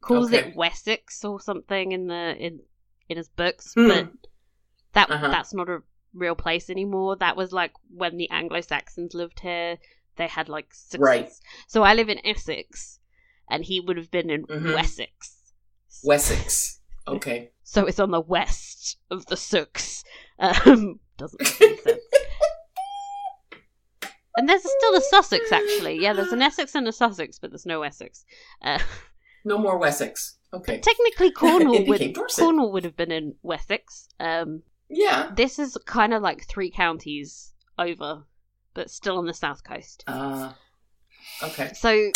[0.00, 0.48] calls Okay.
[0.50, 2.60] it Wessex or something in the in
[3.08, 3.88] in his books, Hmm.
[3.88, 4.08] but
[4.94, 5.28] that Uh-huh.
[5.28, 5.82] that's not a
[6.14, 7.16] real place anymore.
[7.16, 9.78] That was like when the Anglo Saxons lived here.
[10.16, 11.00] They had like success.
[11.00, 11.30] Right.
[11.68, 12.98] So I live in Essex,
[13.48, 14.74] and he would have been in Mhm.
[14.74, 15.52] Wessex.
[16.04, 16.78] Wessex.
[17.08, 17.50] Okay.
[17.64, 20.04] So it's on the west of the Sooks.
[20.38, 22.00] Um, doesn't make sense.
[24.36, 26.00] And there's still a Sussex, actually.
[26.00, 28.24] Yeah, there's an Essex and a Sussex, but there's no Essex.
[28.62, 28.78] Uh,
[29.44, 30.38] No more Wessex.
[30.54, 30.78] Okay.
[30.80, 32.16] technically, Cornwall would.
[32.36, 34.08] Cornwall would have been in Wessex.
[34.20, 35.30] Um, Yeah.
[35.34, 38.24] this is kind of like three counties over,
[38.74, 40.04] but still on the south coast.
[40.06, 40.52] Uh.
[41.42, 41.72] Okay.
[41.74, 42.10] So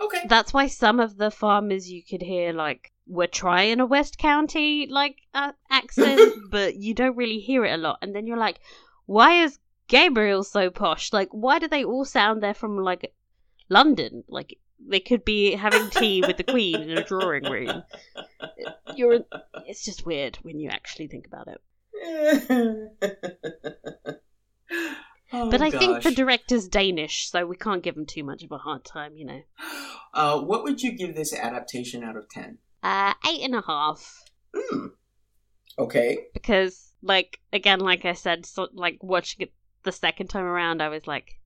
[0.00, 0.26] Okay.
[0.28, 4.86] that's why some of the farmers you could hear like were trying a West Country
[4.90, 7.98] like uh, accent, but you don't really hear it a lot.
[8.02, 8.58] And then you're like,
[9.06, 9.58] why is
[9.92, 11.12] Gabriel so posh?
[11.12, 13.12] Like, why do they all sound they're from like
[13.68, 14.24] London?
[14.26, 17.82] Like they could be having tea with the Queen in a drawing room.
[18.96, 19.20] You're,
[19.66, 21.60] it's just weird when you actually think about it.
[25.34, 28.52] Oh, But I think the director's Danish, so we can't give him too much of
[28.52, 29.40] a hard time, you know.
[30.14, 32.58] Uh, what would you give this adaptation out of ten?
[32.82, 34.22] Uh, eight and a half.
[34.54, 34.88] Hmm.
[35.78, 36.26] Okay.
[36.34, 39.52] because like again like i said so, like watching it
[39.84, 41.38] the second time around i was like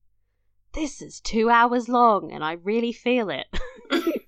[0.73, 3.45] this is two hours long and i really feel it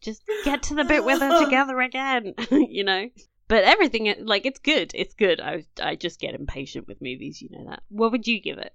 [0.00, 3.08] just get to the bit where they're together again you know
[3.48, 7.48] but everything like it's good it's good i i just get impatient with movies you
[7.50, 8.72] know that what would you give it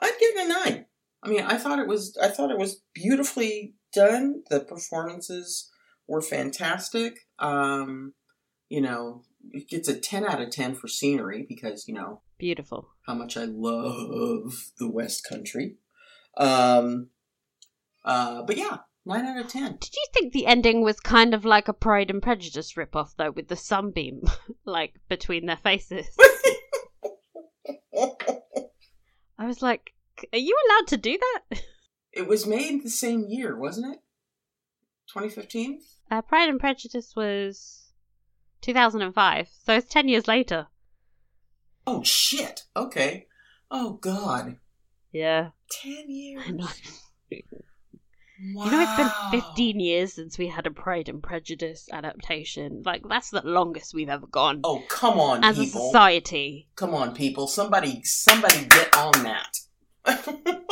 [0.00, 0.86] I'd give it a nine.
[1.22, 2.16] I mean, I thought it was.
[2.22, 4.42] I thought it was beautifully done.
[4.50, 5.70] The performances
[6.06, 7.18] were fantastic.
[7.38, 8.14] Um,
[8.68, 12.90] you know, it gets a ten out of ten for scenery because you know beautiful
[13.06, 15.76] how much I love the West Country.
[16.36, 17.08] Um,
[18.04, 19.76] uh, but yeah, nine out of ten.
[19.80, 23.30] did you think the ending was kind of like a pride and prejudice rip-off though
[23.30, 24.22] with the sunbeam
[24.64, 26.06] like between their faces
[29.38, 29.92] I was like,
[30.32, 31.62] are you allowed to do that?
[32.12, 34.00] it was made the same year, wasn't it?
[35.12, 35.80] 2015.
[36.10, 37.87] Uh, Pride and Prejudice was
[38.60, 40.66] 2005, so it's 10 years later.
[41.86, 42.64] Oh shit.
[42.76, 43.26] Okay.
[43.70, 44.56] Oh god.
[45.12, 45.50] Yeah.
[45.70, 46.42] Ten years.
[46.46, 46.64] I know.
[46.66, 46.70] Wow.
[48.40, 52.82] You know, it's been 15 years since we had a Pride and Prejudice adaptation.
[52.86, 55.86] Like, that's the longest we've ever gone Oh come on, as a people!
[55.88, 56.68] society.
[56.76, 57.48] Come on, people!
[57.48, 59.58] Somebody, somebody, get on that.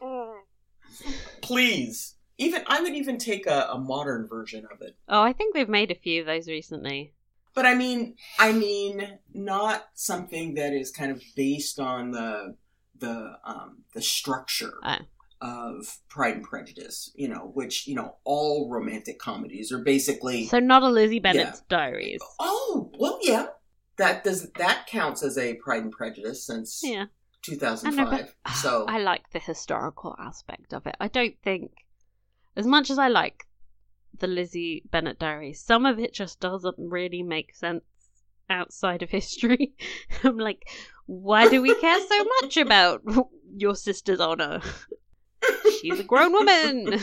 [1.42, 2.15] Please.
[2.38, 4.96] Even I would even take a, a modern version of it.
[5.08, 7.12] Oh, I think they've made a few of those recently.
[7.54, 12.56] But I mean, I mean, not something that is kind of based on the
[12.98, 14.96] the um, the structure Oh.
[15.40, 17.10] of Pride and Prejudice.
[17.14, 20.46] You know, which you know all romantic comedies are basically.
[20.46, 22.20] So, not a Lizzie Bennet's Diaries.
[22.38, 23.46] oh well, yeah.
[23.96, 27.06] That does that counts as a Pride and Prejudice since Yeah.
[27.40, 27.98] 2005.
[27.98, 28.10] I know,
[28.44, 30.96] but so I like the historical aspect of it.
[31.00, 31.70] I don't think,
[32.56, 33.46] as much as I like
[34.18, 37.84] the Lizzie Bennet Diaries, some of it just doesn't really make sense
[38.48, 39.74] outside of history.
[40.24, 40.68] I'm like,
[41.06, 43.02] why do we care so much about
[43.56, 44.60] your sister's honor?
[45.80, 46.98] She's a grown woman,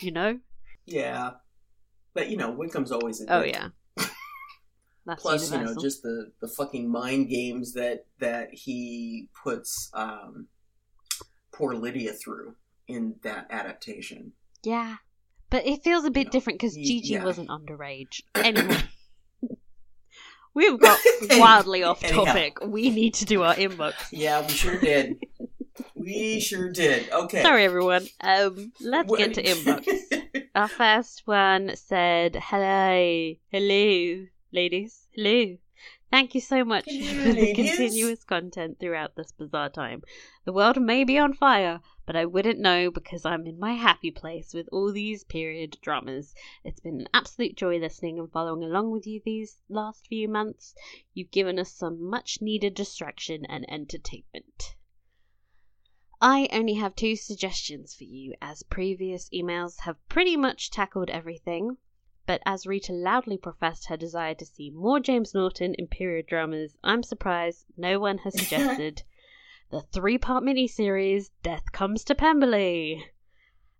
[0.00, 0.38] you know.
[0.86, 1.30] yeah,
[2.14, 3.68] but you know, Wickham's always a Oh yeah.
[5.06, 5.58] That's plus universal.
[5.70, 10.48] you know just the the fucking mind games that that he puts um
[11.50, 14.32] poor lydia through in that adaptation
[14.68, 14.96] yeah,
[15.50, 17.24] but it feels a bit know, different because Gigi yeah.
[17.24, 18.22] wasn't underage.
[18.34, 18.78] Anyway.
[20.54, 20.98] We've got
[21.32, 22.24] wildly off anyhow.
[22.24, 22.58] topic.
[22.64, 23.94] We need to do our inbox.
[24.10, 25.16] yeah we sure did
[25.94, 28.06] we sure did okay Sorry, everyone.
[28.20, 29.86] Um, let's What- get to inbox.
[30.54, 35.56] Our first one said, "Hello, hello, ladies, hello.
[36.10, 37.56] Thank you so much Hello, for the ladies.
[37.56, 40.02] continuous content throughout this bizarre time.
[40.46, 44.10] The world may be on fire, but I wouldn't know because I'm in my happy
[44.10, 46.34] place with all these period dramas.
[46.64, 50.74] It's been an absolute joy listening and following along with you these last few months.
[51.12, 54.74] You've given us some much needed distraction and entertainment."
[56.18, 61.76] I only have two suggestions for you, as previous emails have pretty much tackled everything.
[62.24, 66.74] But as Rita loudly professed her desire to see more James Norton in period dramas,
[66.82, 69.02] I'm surprised no one has suggested
[69.70, 73.04] the three part miniseries Death Comes to Pemberley.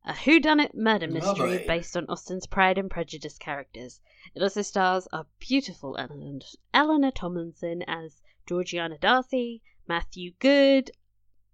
[0.04, 1.66] A whodunit murder mystery Lovely.
[1.66, 4.00] based on Austen's Pride and Prejudice characters.
[4.34, 6.40] It also stars our beautiful Eleanor,
[6.72, 10.90] Eleanor Tomlinson as Georgiana Darcy, Matthew Goode,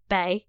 [0.09, 0.47] Bay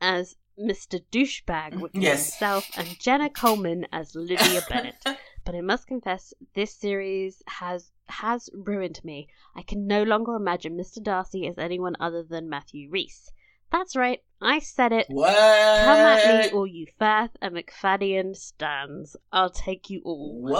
[0.00, 1.02] as Mr.
[1.10, 1.80] Douchebag mm-hmm.
[1.80, 2.32] Wickham Yes.
[2.32, 5.02] himself, and Jenna Coleman as Lydia Bennet.
[5.44, 9.28] But I must confess, this series has has ruined me.
[9.54, 11.02] I can no longer imagine Mr.
[11.02, 13.30] Darcy as anyone other than Matthew Rhys.
[13.70, 14.22] That's right.
[14.40, 15.06] I said it.
[15.08, 15.34] What?
[15.34, 19.16] Come at me, all you Firth and Macfadyen stands.
[19.32, 20.40] I'll take you all.
[20.40, 20.56] What?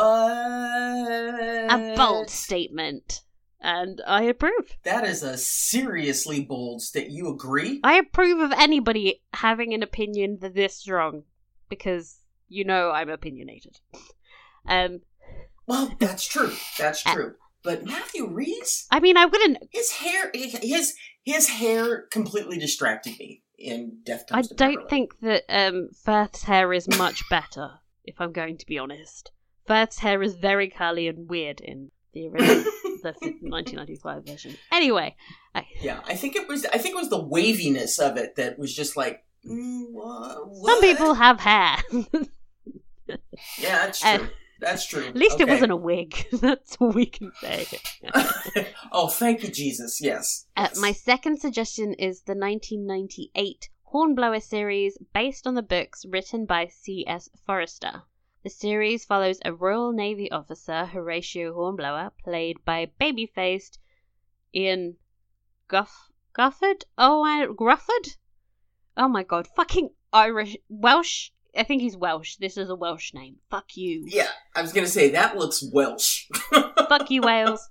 [1.70, 3.22] A bold statement.
[3.60, 4.76] And I approve.
[4.84, 7.10] That is a seriously bold state.
[7.10, 7.80] You agree?
[7.82, 11.24] I approve of anybody having an opinion that this strong.
[11.68, 12.18] Because
[12.48, 13.80] you know I'm opinionated.
[14.68, 15.00] Um
[15.66, 16.52] Well, that's true.
[16.78, 17.34] That's Uh, true.
[17.62, 20.94] But Matthew Rhys, I mean I wouldn't his hair, his
[21.24, 26.44] his hair completely distracted me in Death I Comes to don't think that um Firth's
[26.44, 29.32] hair is much better, if I'm going to be honest.
[29.66, 32.62] Firth's hair is very curly and weird in the original
[33.02, 33.12] the
[33.42, 34.56] 1995 version.
[34.70, 35.16] Anyway,
[35.54, 36.64] I, Yeah, I think it was.
[36.66, 39.24] I think it was the waviness of it that was just like.
[39.44, 40.80] Mm, wha- some what?
[40.80, 41.78] people have hair.
[43.58, 44.28] Yeah, that's Uh, true.
[44.66, 45.06] That's true.
[45.06, 46.26] At least it wasn't a wig.
[46.32, 47.68] That's all we can say.
[48.90, 50.00] oh, thank you, Jesus.
[50.00, 50.46] Yes.
[50.56, 50.80] Uh, Yes.
[50.80, 57.28] my second suggestion is the 1998 Hornblower series based on the books written by C.S.
[57.46, 58.02] Forester.
[58.42, 63.78] The series follows a Royal Navy officer, Horatio Hornblower, played by baby-faced
[64.52, 64.96] Ian
[65.68, 66.82] Guff Gufford?
[66.98, 68.16] Oh, I, Grufford?
[68.96, 71.30] Oh my god, fucking Irish Welsh.
[71.56, 72.36] I think he's Welsh.
[72.36, 73.36] This is a Welsh name.
[73.50, 74.04] Fuck you.
[74.06, 76.26] Yeah, I was gonna say that looks Welsh.
[76.88, 77.68] Fuck you, Wales.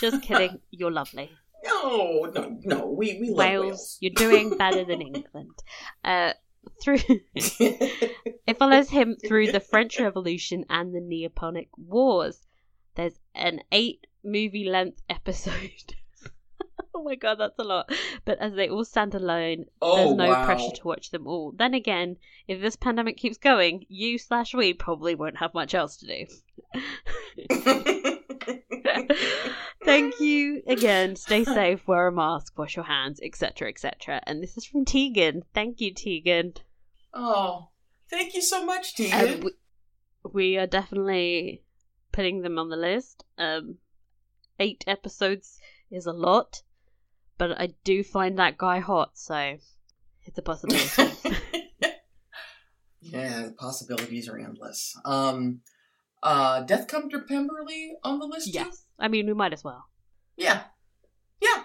[0.00, 0.60] Just kidding.
[0.70, 1.30] You're lovely.
[1.64, 2.86] No, no, no.
[2.86, 3.98] We we love Wales, Wales.
[4.00, 5.50] you're doing better than England.
[6.04, 6.34] Uh,
[6.82, 6.98] through
[7.34, 12.40] it follows him through the French Revolution and the Neapolitan Wars.
[12.94, 15.94] There's an eight movie length episode.
[16.96, 17.90] oh my god, that's a lot.
[18.24, 20.44] But as they all stand alone, oh there's no wow.
[20.44, 21.52] pressure to watch them all.
[21.52, 22.16] Then again,
[22.46, 26.26] if this pandemic keeps going, you slash we probably won't have much else to do.
[29.84, 31.16] Thank you again.
[31.16, 34.22] Stay safe, wear a mask, wash your hands, etc., etc.
[34.26, 35.42] And this is from Tegan.
[35.52, 36.54] Thank you, Tegan.
[37.12, 37.68] oh,
[38.08, 39.50] thank you so much, Um, we,
[40.32, 41.64] we are definitely
[42.12, 43.24] putting them on the list.
[43.36, 43.76] Um,
[44.58, 46.62] eight episodes is a lot,
[47.38, 49.56] but I do find that guy hot, so
[50.24, 51.16] it's a possibility.
[53.00, 54.96] yeah, the possibilities are endless.
[55.04, 55.60] Um,
[56.22, 58.46] uh, Death Come to Pemberley on the list.
[58.46, 58.52] too?
[58.60, 59.84] yes, I mean we might as well.
[60.36, 60.62] Yeah,
[61.40, 61.64] yeah,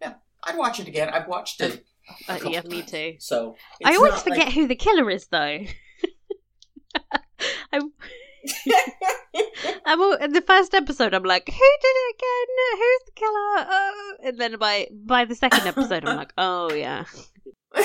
[0.00, 0.14] yeah.
[0.44, 1.08] I'd watch it again.
[1.10, 1.84] I've watched it.
[2.28, 2.90] a Uh, couple yeah, me times.
[2.90, 3.14] too.
[3.18, 5.58] So I always forget like- who the killer is, though.
[7.72, 7.92] I'm,
[9.86, 11.14] I'm all, in the first episode.
[11.14, 12.46] I'm like, who did it again?
[12.76, 13.66] Who's the killer?
[13.70, 14.16] Oh.
[14.24, 17.04] And then by by the second episode, I'm like, oh yeah.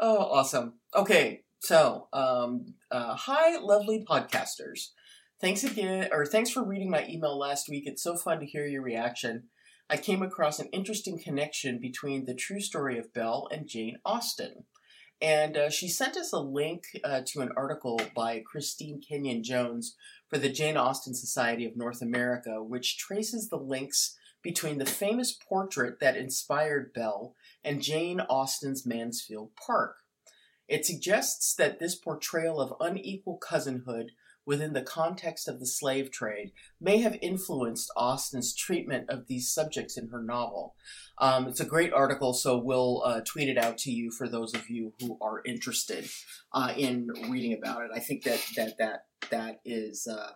[0.00, 0.80] oh, awesome.
[0.96, 4.88] Okay, so um, uh, hi, lovely podcasters.
[5.38, 7.84] Thanks again, or thanks for reading my email last week.
[7.86, 9.44] It's so fun to hear your reaction.
[9.90, 14.64] I came across an interesting connection between the true story of Belle and Jane Austen.
[15.22, 19.96] And uh, she sent us a link uh, to an article by Christine Kenyon Jones
[20.28, 25.32] for the Jane Austen Society of North America, which traces the links between the famous
[25.32, 29.96] portrait that inspired Belle and Jane Austen's Mansfield Park.
[30.66, 34.10] It suggests that this portrayal of unequal cousinhood
[34.50, 39.96] within the context of the slave trade may have influenced Austen's treatment of these subjects
[39.96, 40.74] in her novel.
[41.18, 44.52] Um, it's a great article, so we'll uh, tweet it out to you for those
[44.52, 46.10] of you who are interested
[46.52, 47.90] uh, in reading about it.
[47.94, 50.32] I think that that that that is uh,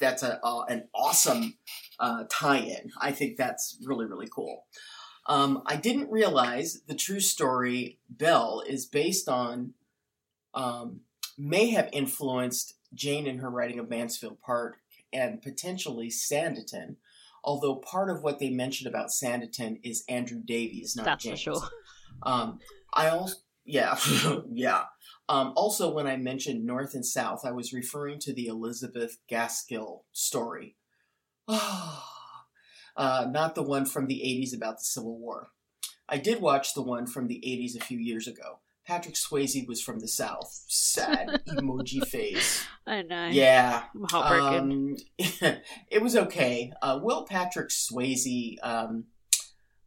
[0.00, 1.56] that's a uh, an awesome
[2.00, 2.90] uh, tie-in.
[3.00, 4.66] I think that's really really cool.
[5.26, 9.74] Um, I didn't realize the true story Belle is based on
[10.52, 11.02] um,
[11.38, 14.78] may have influenced Jane in her writing of Mansfield Park
[15.12, 16.96] and potentially Sanditon.
[17.44, 21.68] Although part of what they mentioned about Sanditon is Andrew Davies, not That's for sure.
[22.22, 22.58] Um,
[22.92, 23.96] I also, yeah,
[24.52, 24.84] yeah.
[25.28, 30.04] Um, also, when I mentioned North and South, I was referring to the Elizabeth Gaskell
[30.12, 30.76] story.
[31.48, 32.00] uh,
[32.96, 35.50] not the one from the 80s about the Civil War.
[36.08, 38.60] I did watch the one from the 80s a few years ago.
[38.88, 40.64] Patrick Swayze was from the South.
[40.66, 42.64] Sad emoji face.
[42.86, 43.26] I know.
[43.26, 43.82] Yeah.
[43.94, 44.72] I'm heartbroken.
[44.72, 44.96] Um,
[45.90, 46.72] it was okay.
[46.80, 48.56] Uh, Will Patrick Swayze.
[48.62, 49.04] Um,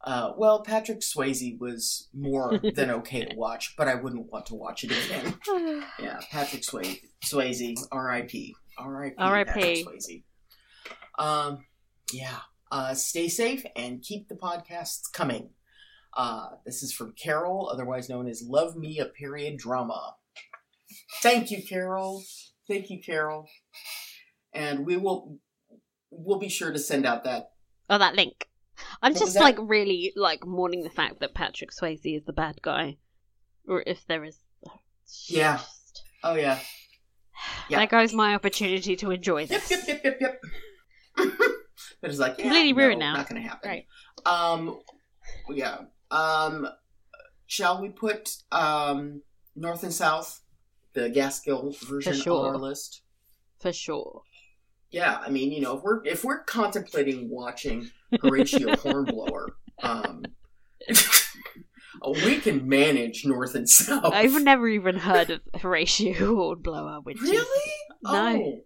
[0.03, 4.55] uh, well, Patrick Swayze was more than okay to watch, but I wouldn't want to
[4.55, 5.35] watch it again.
[5.99, 6.99] Yeah, Patrick Swayze.
[7.25, 7.79] Swayze.
[7.91, 8.55] R.I.P.
[8.77, 9.15] R.I.P.
[9.17, 9.51] R.I.P..
[9.51, 10.23] Patrick Swayze.
[11.17, 11.65] Um,
[12.13, 12.37] yeah.
[12.71, 15.49] Uh, stay safe and keep the podcasts coming.
[16.15, 20.15] Uh, this is from Carol, otherwise known as Love Me a Period Drama.
[21.21, 22.23] Thank you, Carol.
[22.67, 23.47] Thank you, Carol.
[24.53, 25.37] And we will
[26.09, 27.51] we'll be sure to send out that
[27.89, 28.47] oh, that link.
[29.01, 32.61] I'm What just like really like mourning the fact that Patrick Swayze is the bad
[32.61, 32.97] guy,
[33.67, 34.39] or if there is.
[35.27, 35.57] Yeah.
[35.57, 36.59] just- Oh yeah.
[37.69, 37.79] Yeah.
[37.79, 39.71] There goes my opportunity to enjoy Yep, this.
[39.71, 40.41] yep, yep, yep, yep.
[42.01, 43.13] but it's like yeah, Completely no, ruined now.
[43.15, 43.69] Not going to happen.
[43.69, 43.85] Right.
[44.25, 44.79] Um.
[45.49, 45.77] Yeah.
[46.11, 46.67] Um.
[47.47, 49.23] Shall we put um
[49.57, 50.41] North and South,
[50.93, 52.47] the Gaskell version sure.
[52.47, 53.01] on our list?
[53.59, 54.21] For sure.
[54.89, 57.89] Yeah, I mean, you know, if we're if we're contemplating watching
[58.21, 59.49] Horatio Hornblower,
[59.83, 60.23] um,
[62.25, 64.13] we can manage North and South.
[64.13, 67.71] I've never even heard of Horatio Hornblower, which really
[68.03, 68.61] No.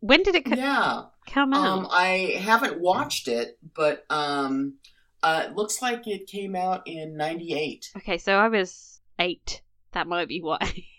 [0.00, 1.02] when did it Oh, co- yeah.
[1.28, 1.66] come out?
[1.66, 4.74] Um, I haven't watched it, but um,
[5.22, 7.90] uh, it looks like it came out in '98.
[7.96, 9.62] okay, so I was eight.
[9.92, 10.84] That might be why.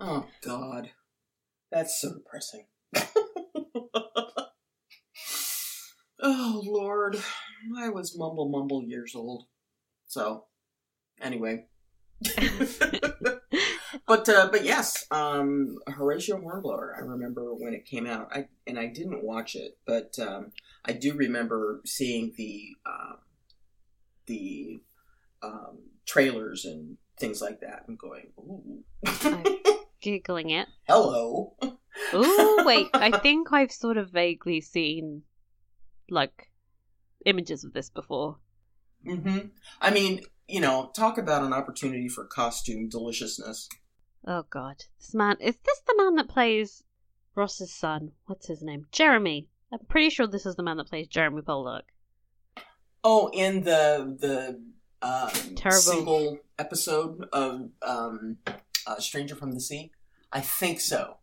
[0.00, 0.90] Oh God,
[1.70, 2.66] that's so depressing.
[6.20, 7.16] oh Lord,
[7.78, 9.44] I was mumble mumble years old.
[10.08, 10.46] So,
[11.20, 11.66] anyway.
[14.06, 16.94] but uh, but yes, um, Horatio Hornblower.
[16.96, 18.28] I remember when it came out.
[18.32, 20.52] I and I didn't watch it, but um,
[20.84, 23.16] I do remember seeing the um,
[24.26, 24.80] the
[25.42, 28.84] um, trailers and things like that, and going, "Ooh,
[30.04, 30.68] Googling it.
[30.86, 31.56] hello."
[32.12, 35.22] Oh wait, I think I've sort of vaguely seen
[36.10, 36.50] like
[37.24, 38.36] images of this before.
[39.06, 39.48] Mm-hmm.
[39.80, 43.68] I mean, you know, talk about an opportunity for costume deliciousness.
[44.26, 44.84] Oh god.
[44.98, 46.82] This man is this the man that plays
[47.34, 48.12] Ross's son?
[48.26, 48.86] What's his name?
[48.92, 49.48] Jeremy.
[49.72, 51.82] I'm pretty sure this is the man that plays Jeremy Poldark.
[53.02, 54.60] Oh, in the the
[55.02, 55.80] um, Terrible.
[55.80, 58.38] single episode of um,
[58.86, 59.90] uh, Stranger from the Sea,
[60.32, 61.18] I think so.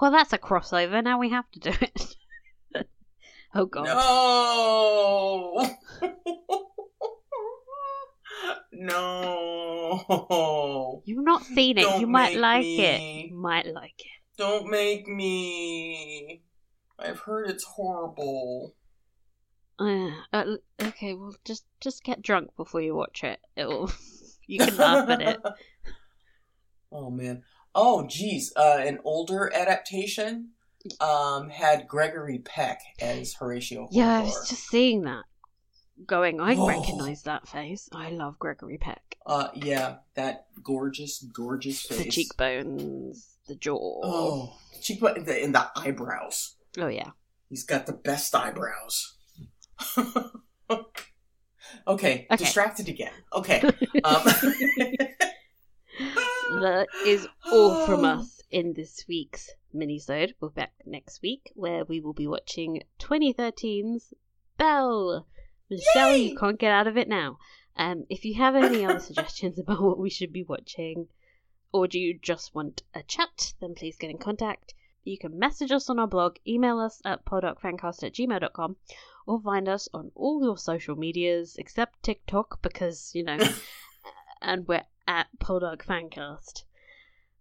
[0.00, 2.16] Well that's a crossover, now we have to do it.
[3.54, 3.84] oh god.
[3.86, 5.70] No.
[10.08, 11.02] no.
[11.04, 11.82] You've not seen it.
[11.82, 12.80] Don't you might like me.
[12.80, 13.30] it.
[13.30, 14.36] You might like it.
[14.36, 16.42] Don't make me.
[16.98, 18.74] I've heard it's horrible.
[19.78, 23.40] Uh, uh, okay, well just just get drunk before you watch it.
[23.56, 23.90] It'll
[24.46, 25.40] you can laugh at it.
[26.96, 27.42] Oh man.
[27.74, 28.52] Oh geez.
[28.54, 30.50] Uh, an older adaptation
[31.00, 33.88] um, had Gregory Peck as Horatio.
[33.90, 35.24] Yeah, I was just seeing that.
[36.06, 36.66] Going, I Oh.
[36.68, 37.88] recognise that face.
[37.92, 39.16] I love Gregory Peck.
[39.26, 41.98] Uh, yeah, that gorgeous, gorgeous face.
[41.98, 44.00] The cheekbones, the jaw.
[44.02, 46.56] Oh, cheekbone and the, and the eyebrows.
[46.78, 47.10] Oh, yeah.
[47.48, 49.14] He's got the best eyebrows.
[51.88, 52.36] okay, Okay.
[52.36, 53.12] distracted again.
[53.32, 53.62] Okay.
[54.04, 54.22] Um,
[56.60, 60.32] That is all from us in this week's minisode.
[60.40, 64.12] We'll be back next week where we will be watching 2013's
[64.58, 65.26] Belle.
[65.70, 66.28] Michelle, Yay!
[66.28, 67.38] you can't get out of it now.
[67.76, 71.08] Um, if you have any other suggestions about what we should be watching,
[71.72, 74.74] or do you just want a chat, then please get in contact.
[75.02, 78.76] You can message us on our blog, email us at podocfancast at gmail.com,
[79.26, 83.38] or find us on all your social medias except TikTok because, you know,
[84.42, 86.64] and we're at Podog Fancast.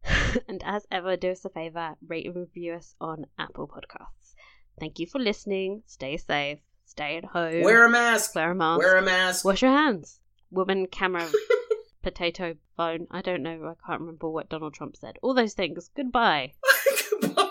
[0.48, 4.36] and as ever, do us a favor, rate and review us on Apple Podcasts.
[4.80, 5.84] Thank you for listening.
[5.86, 6.60] Stay safe.
[6.94, 7.64] Stay at home.
[7.64, 8.36] wear a mask.
[8.36, 8.78] Wear a mask.
[8.80, 9.44] Wear a mask.
[9.44, 10.20] Wash your hands.
[10.52, 11.28] Woman, camera,
[12.04, 13.08] potato, phone.
[13.10, 13.66] I don't know.
[13.66, 15.18] I can't remember what Donald Trump said.
[15.24, 15.90] All those things.
[15.96, 16.54] Goodbye.
[17.22, 17.50] Goodbye.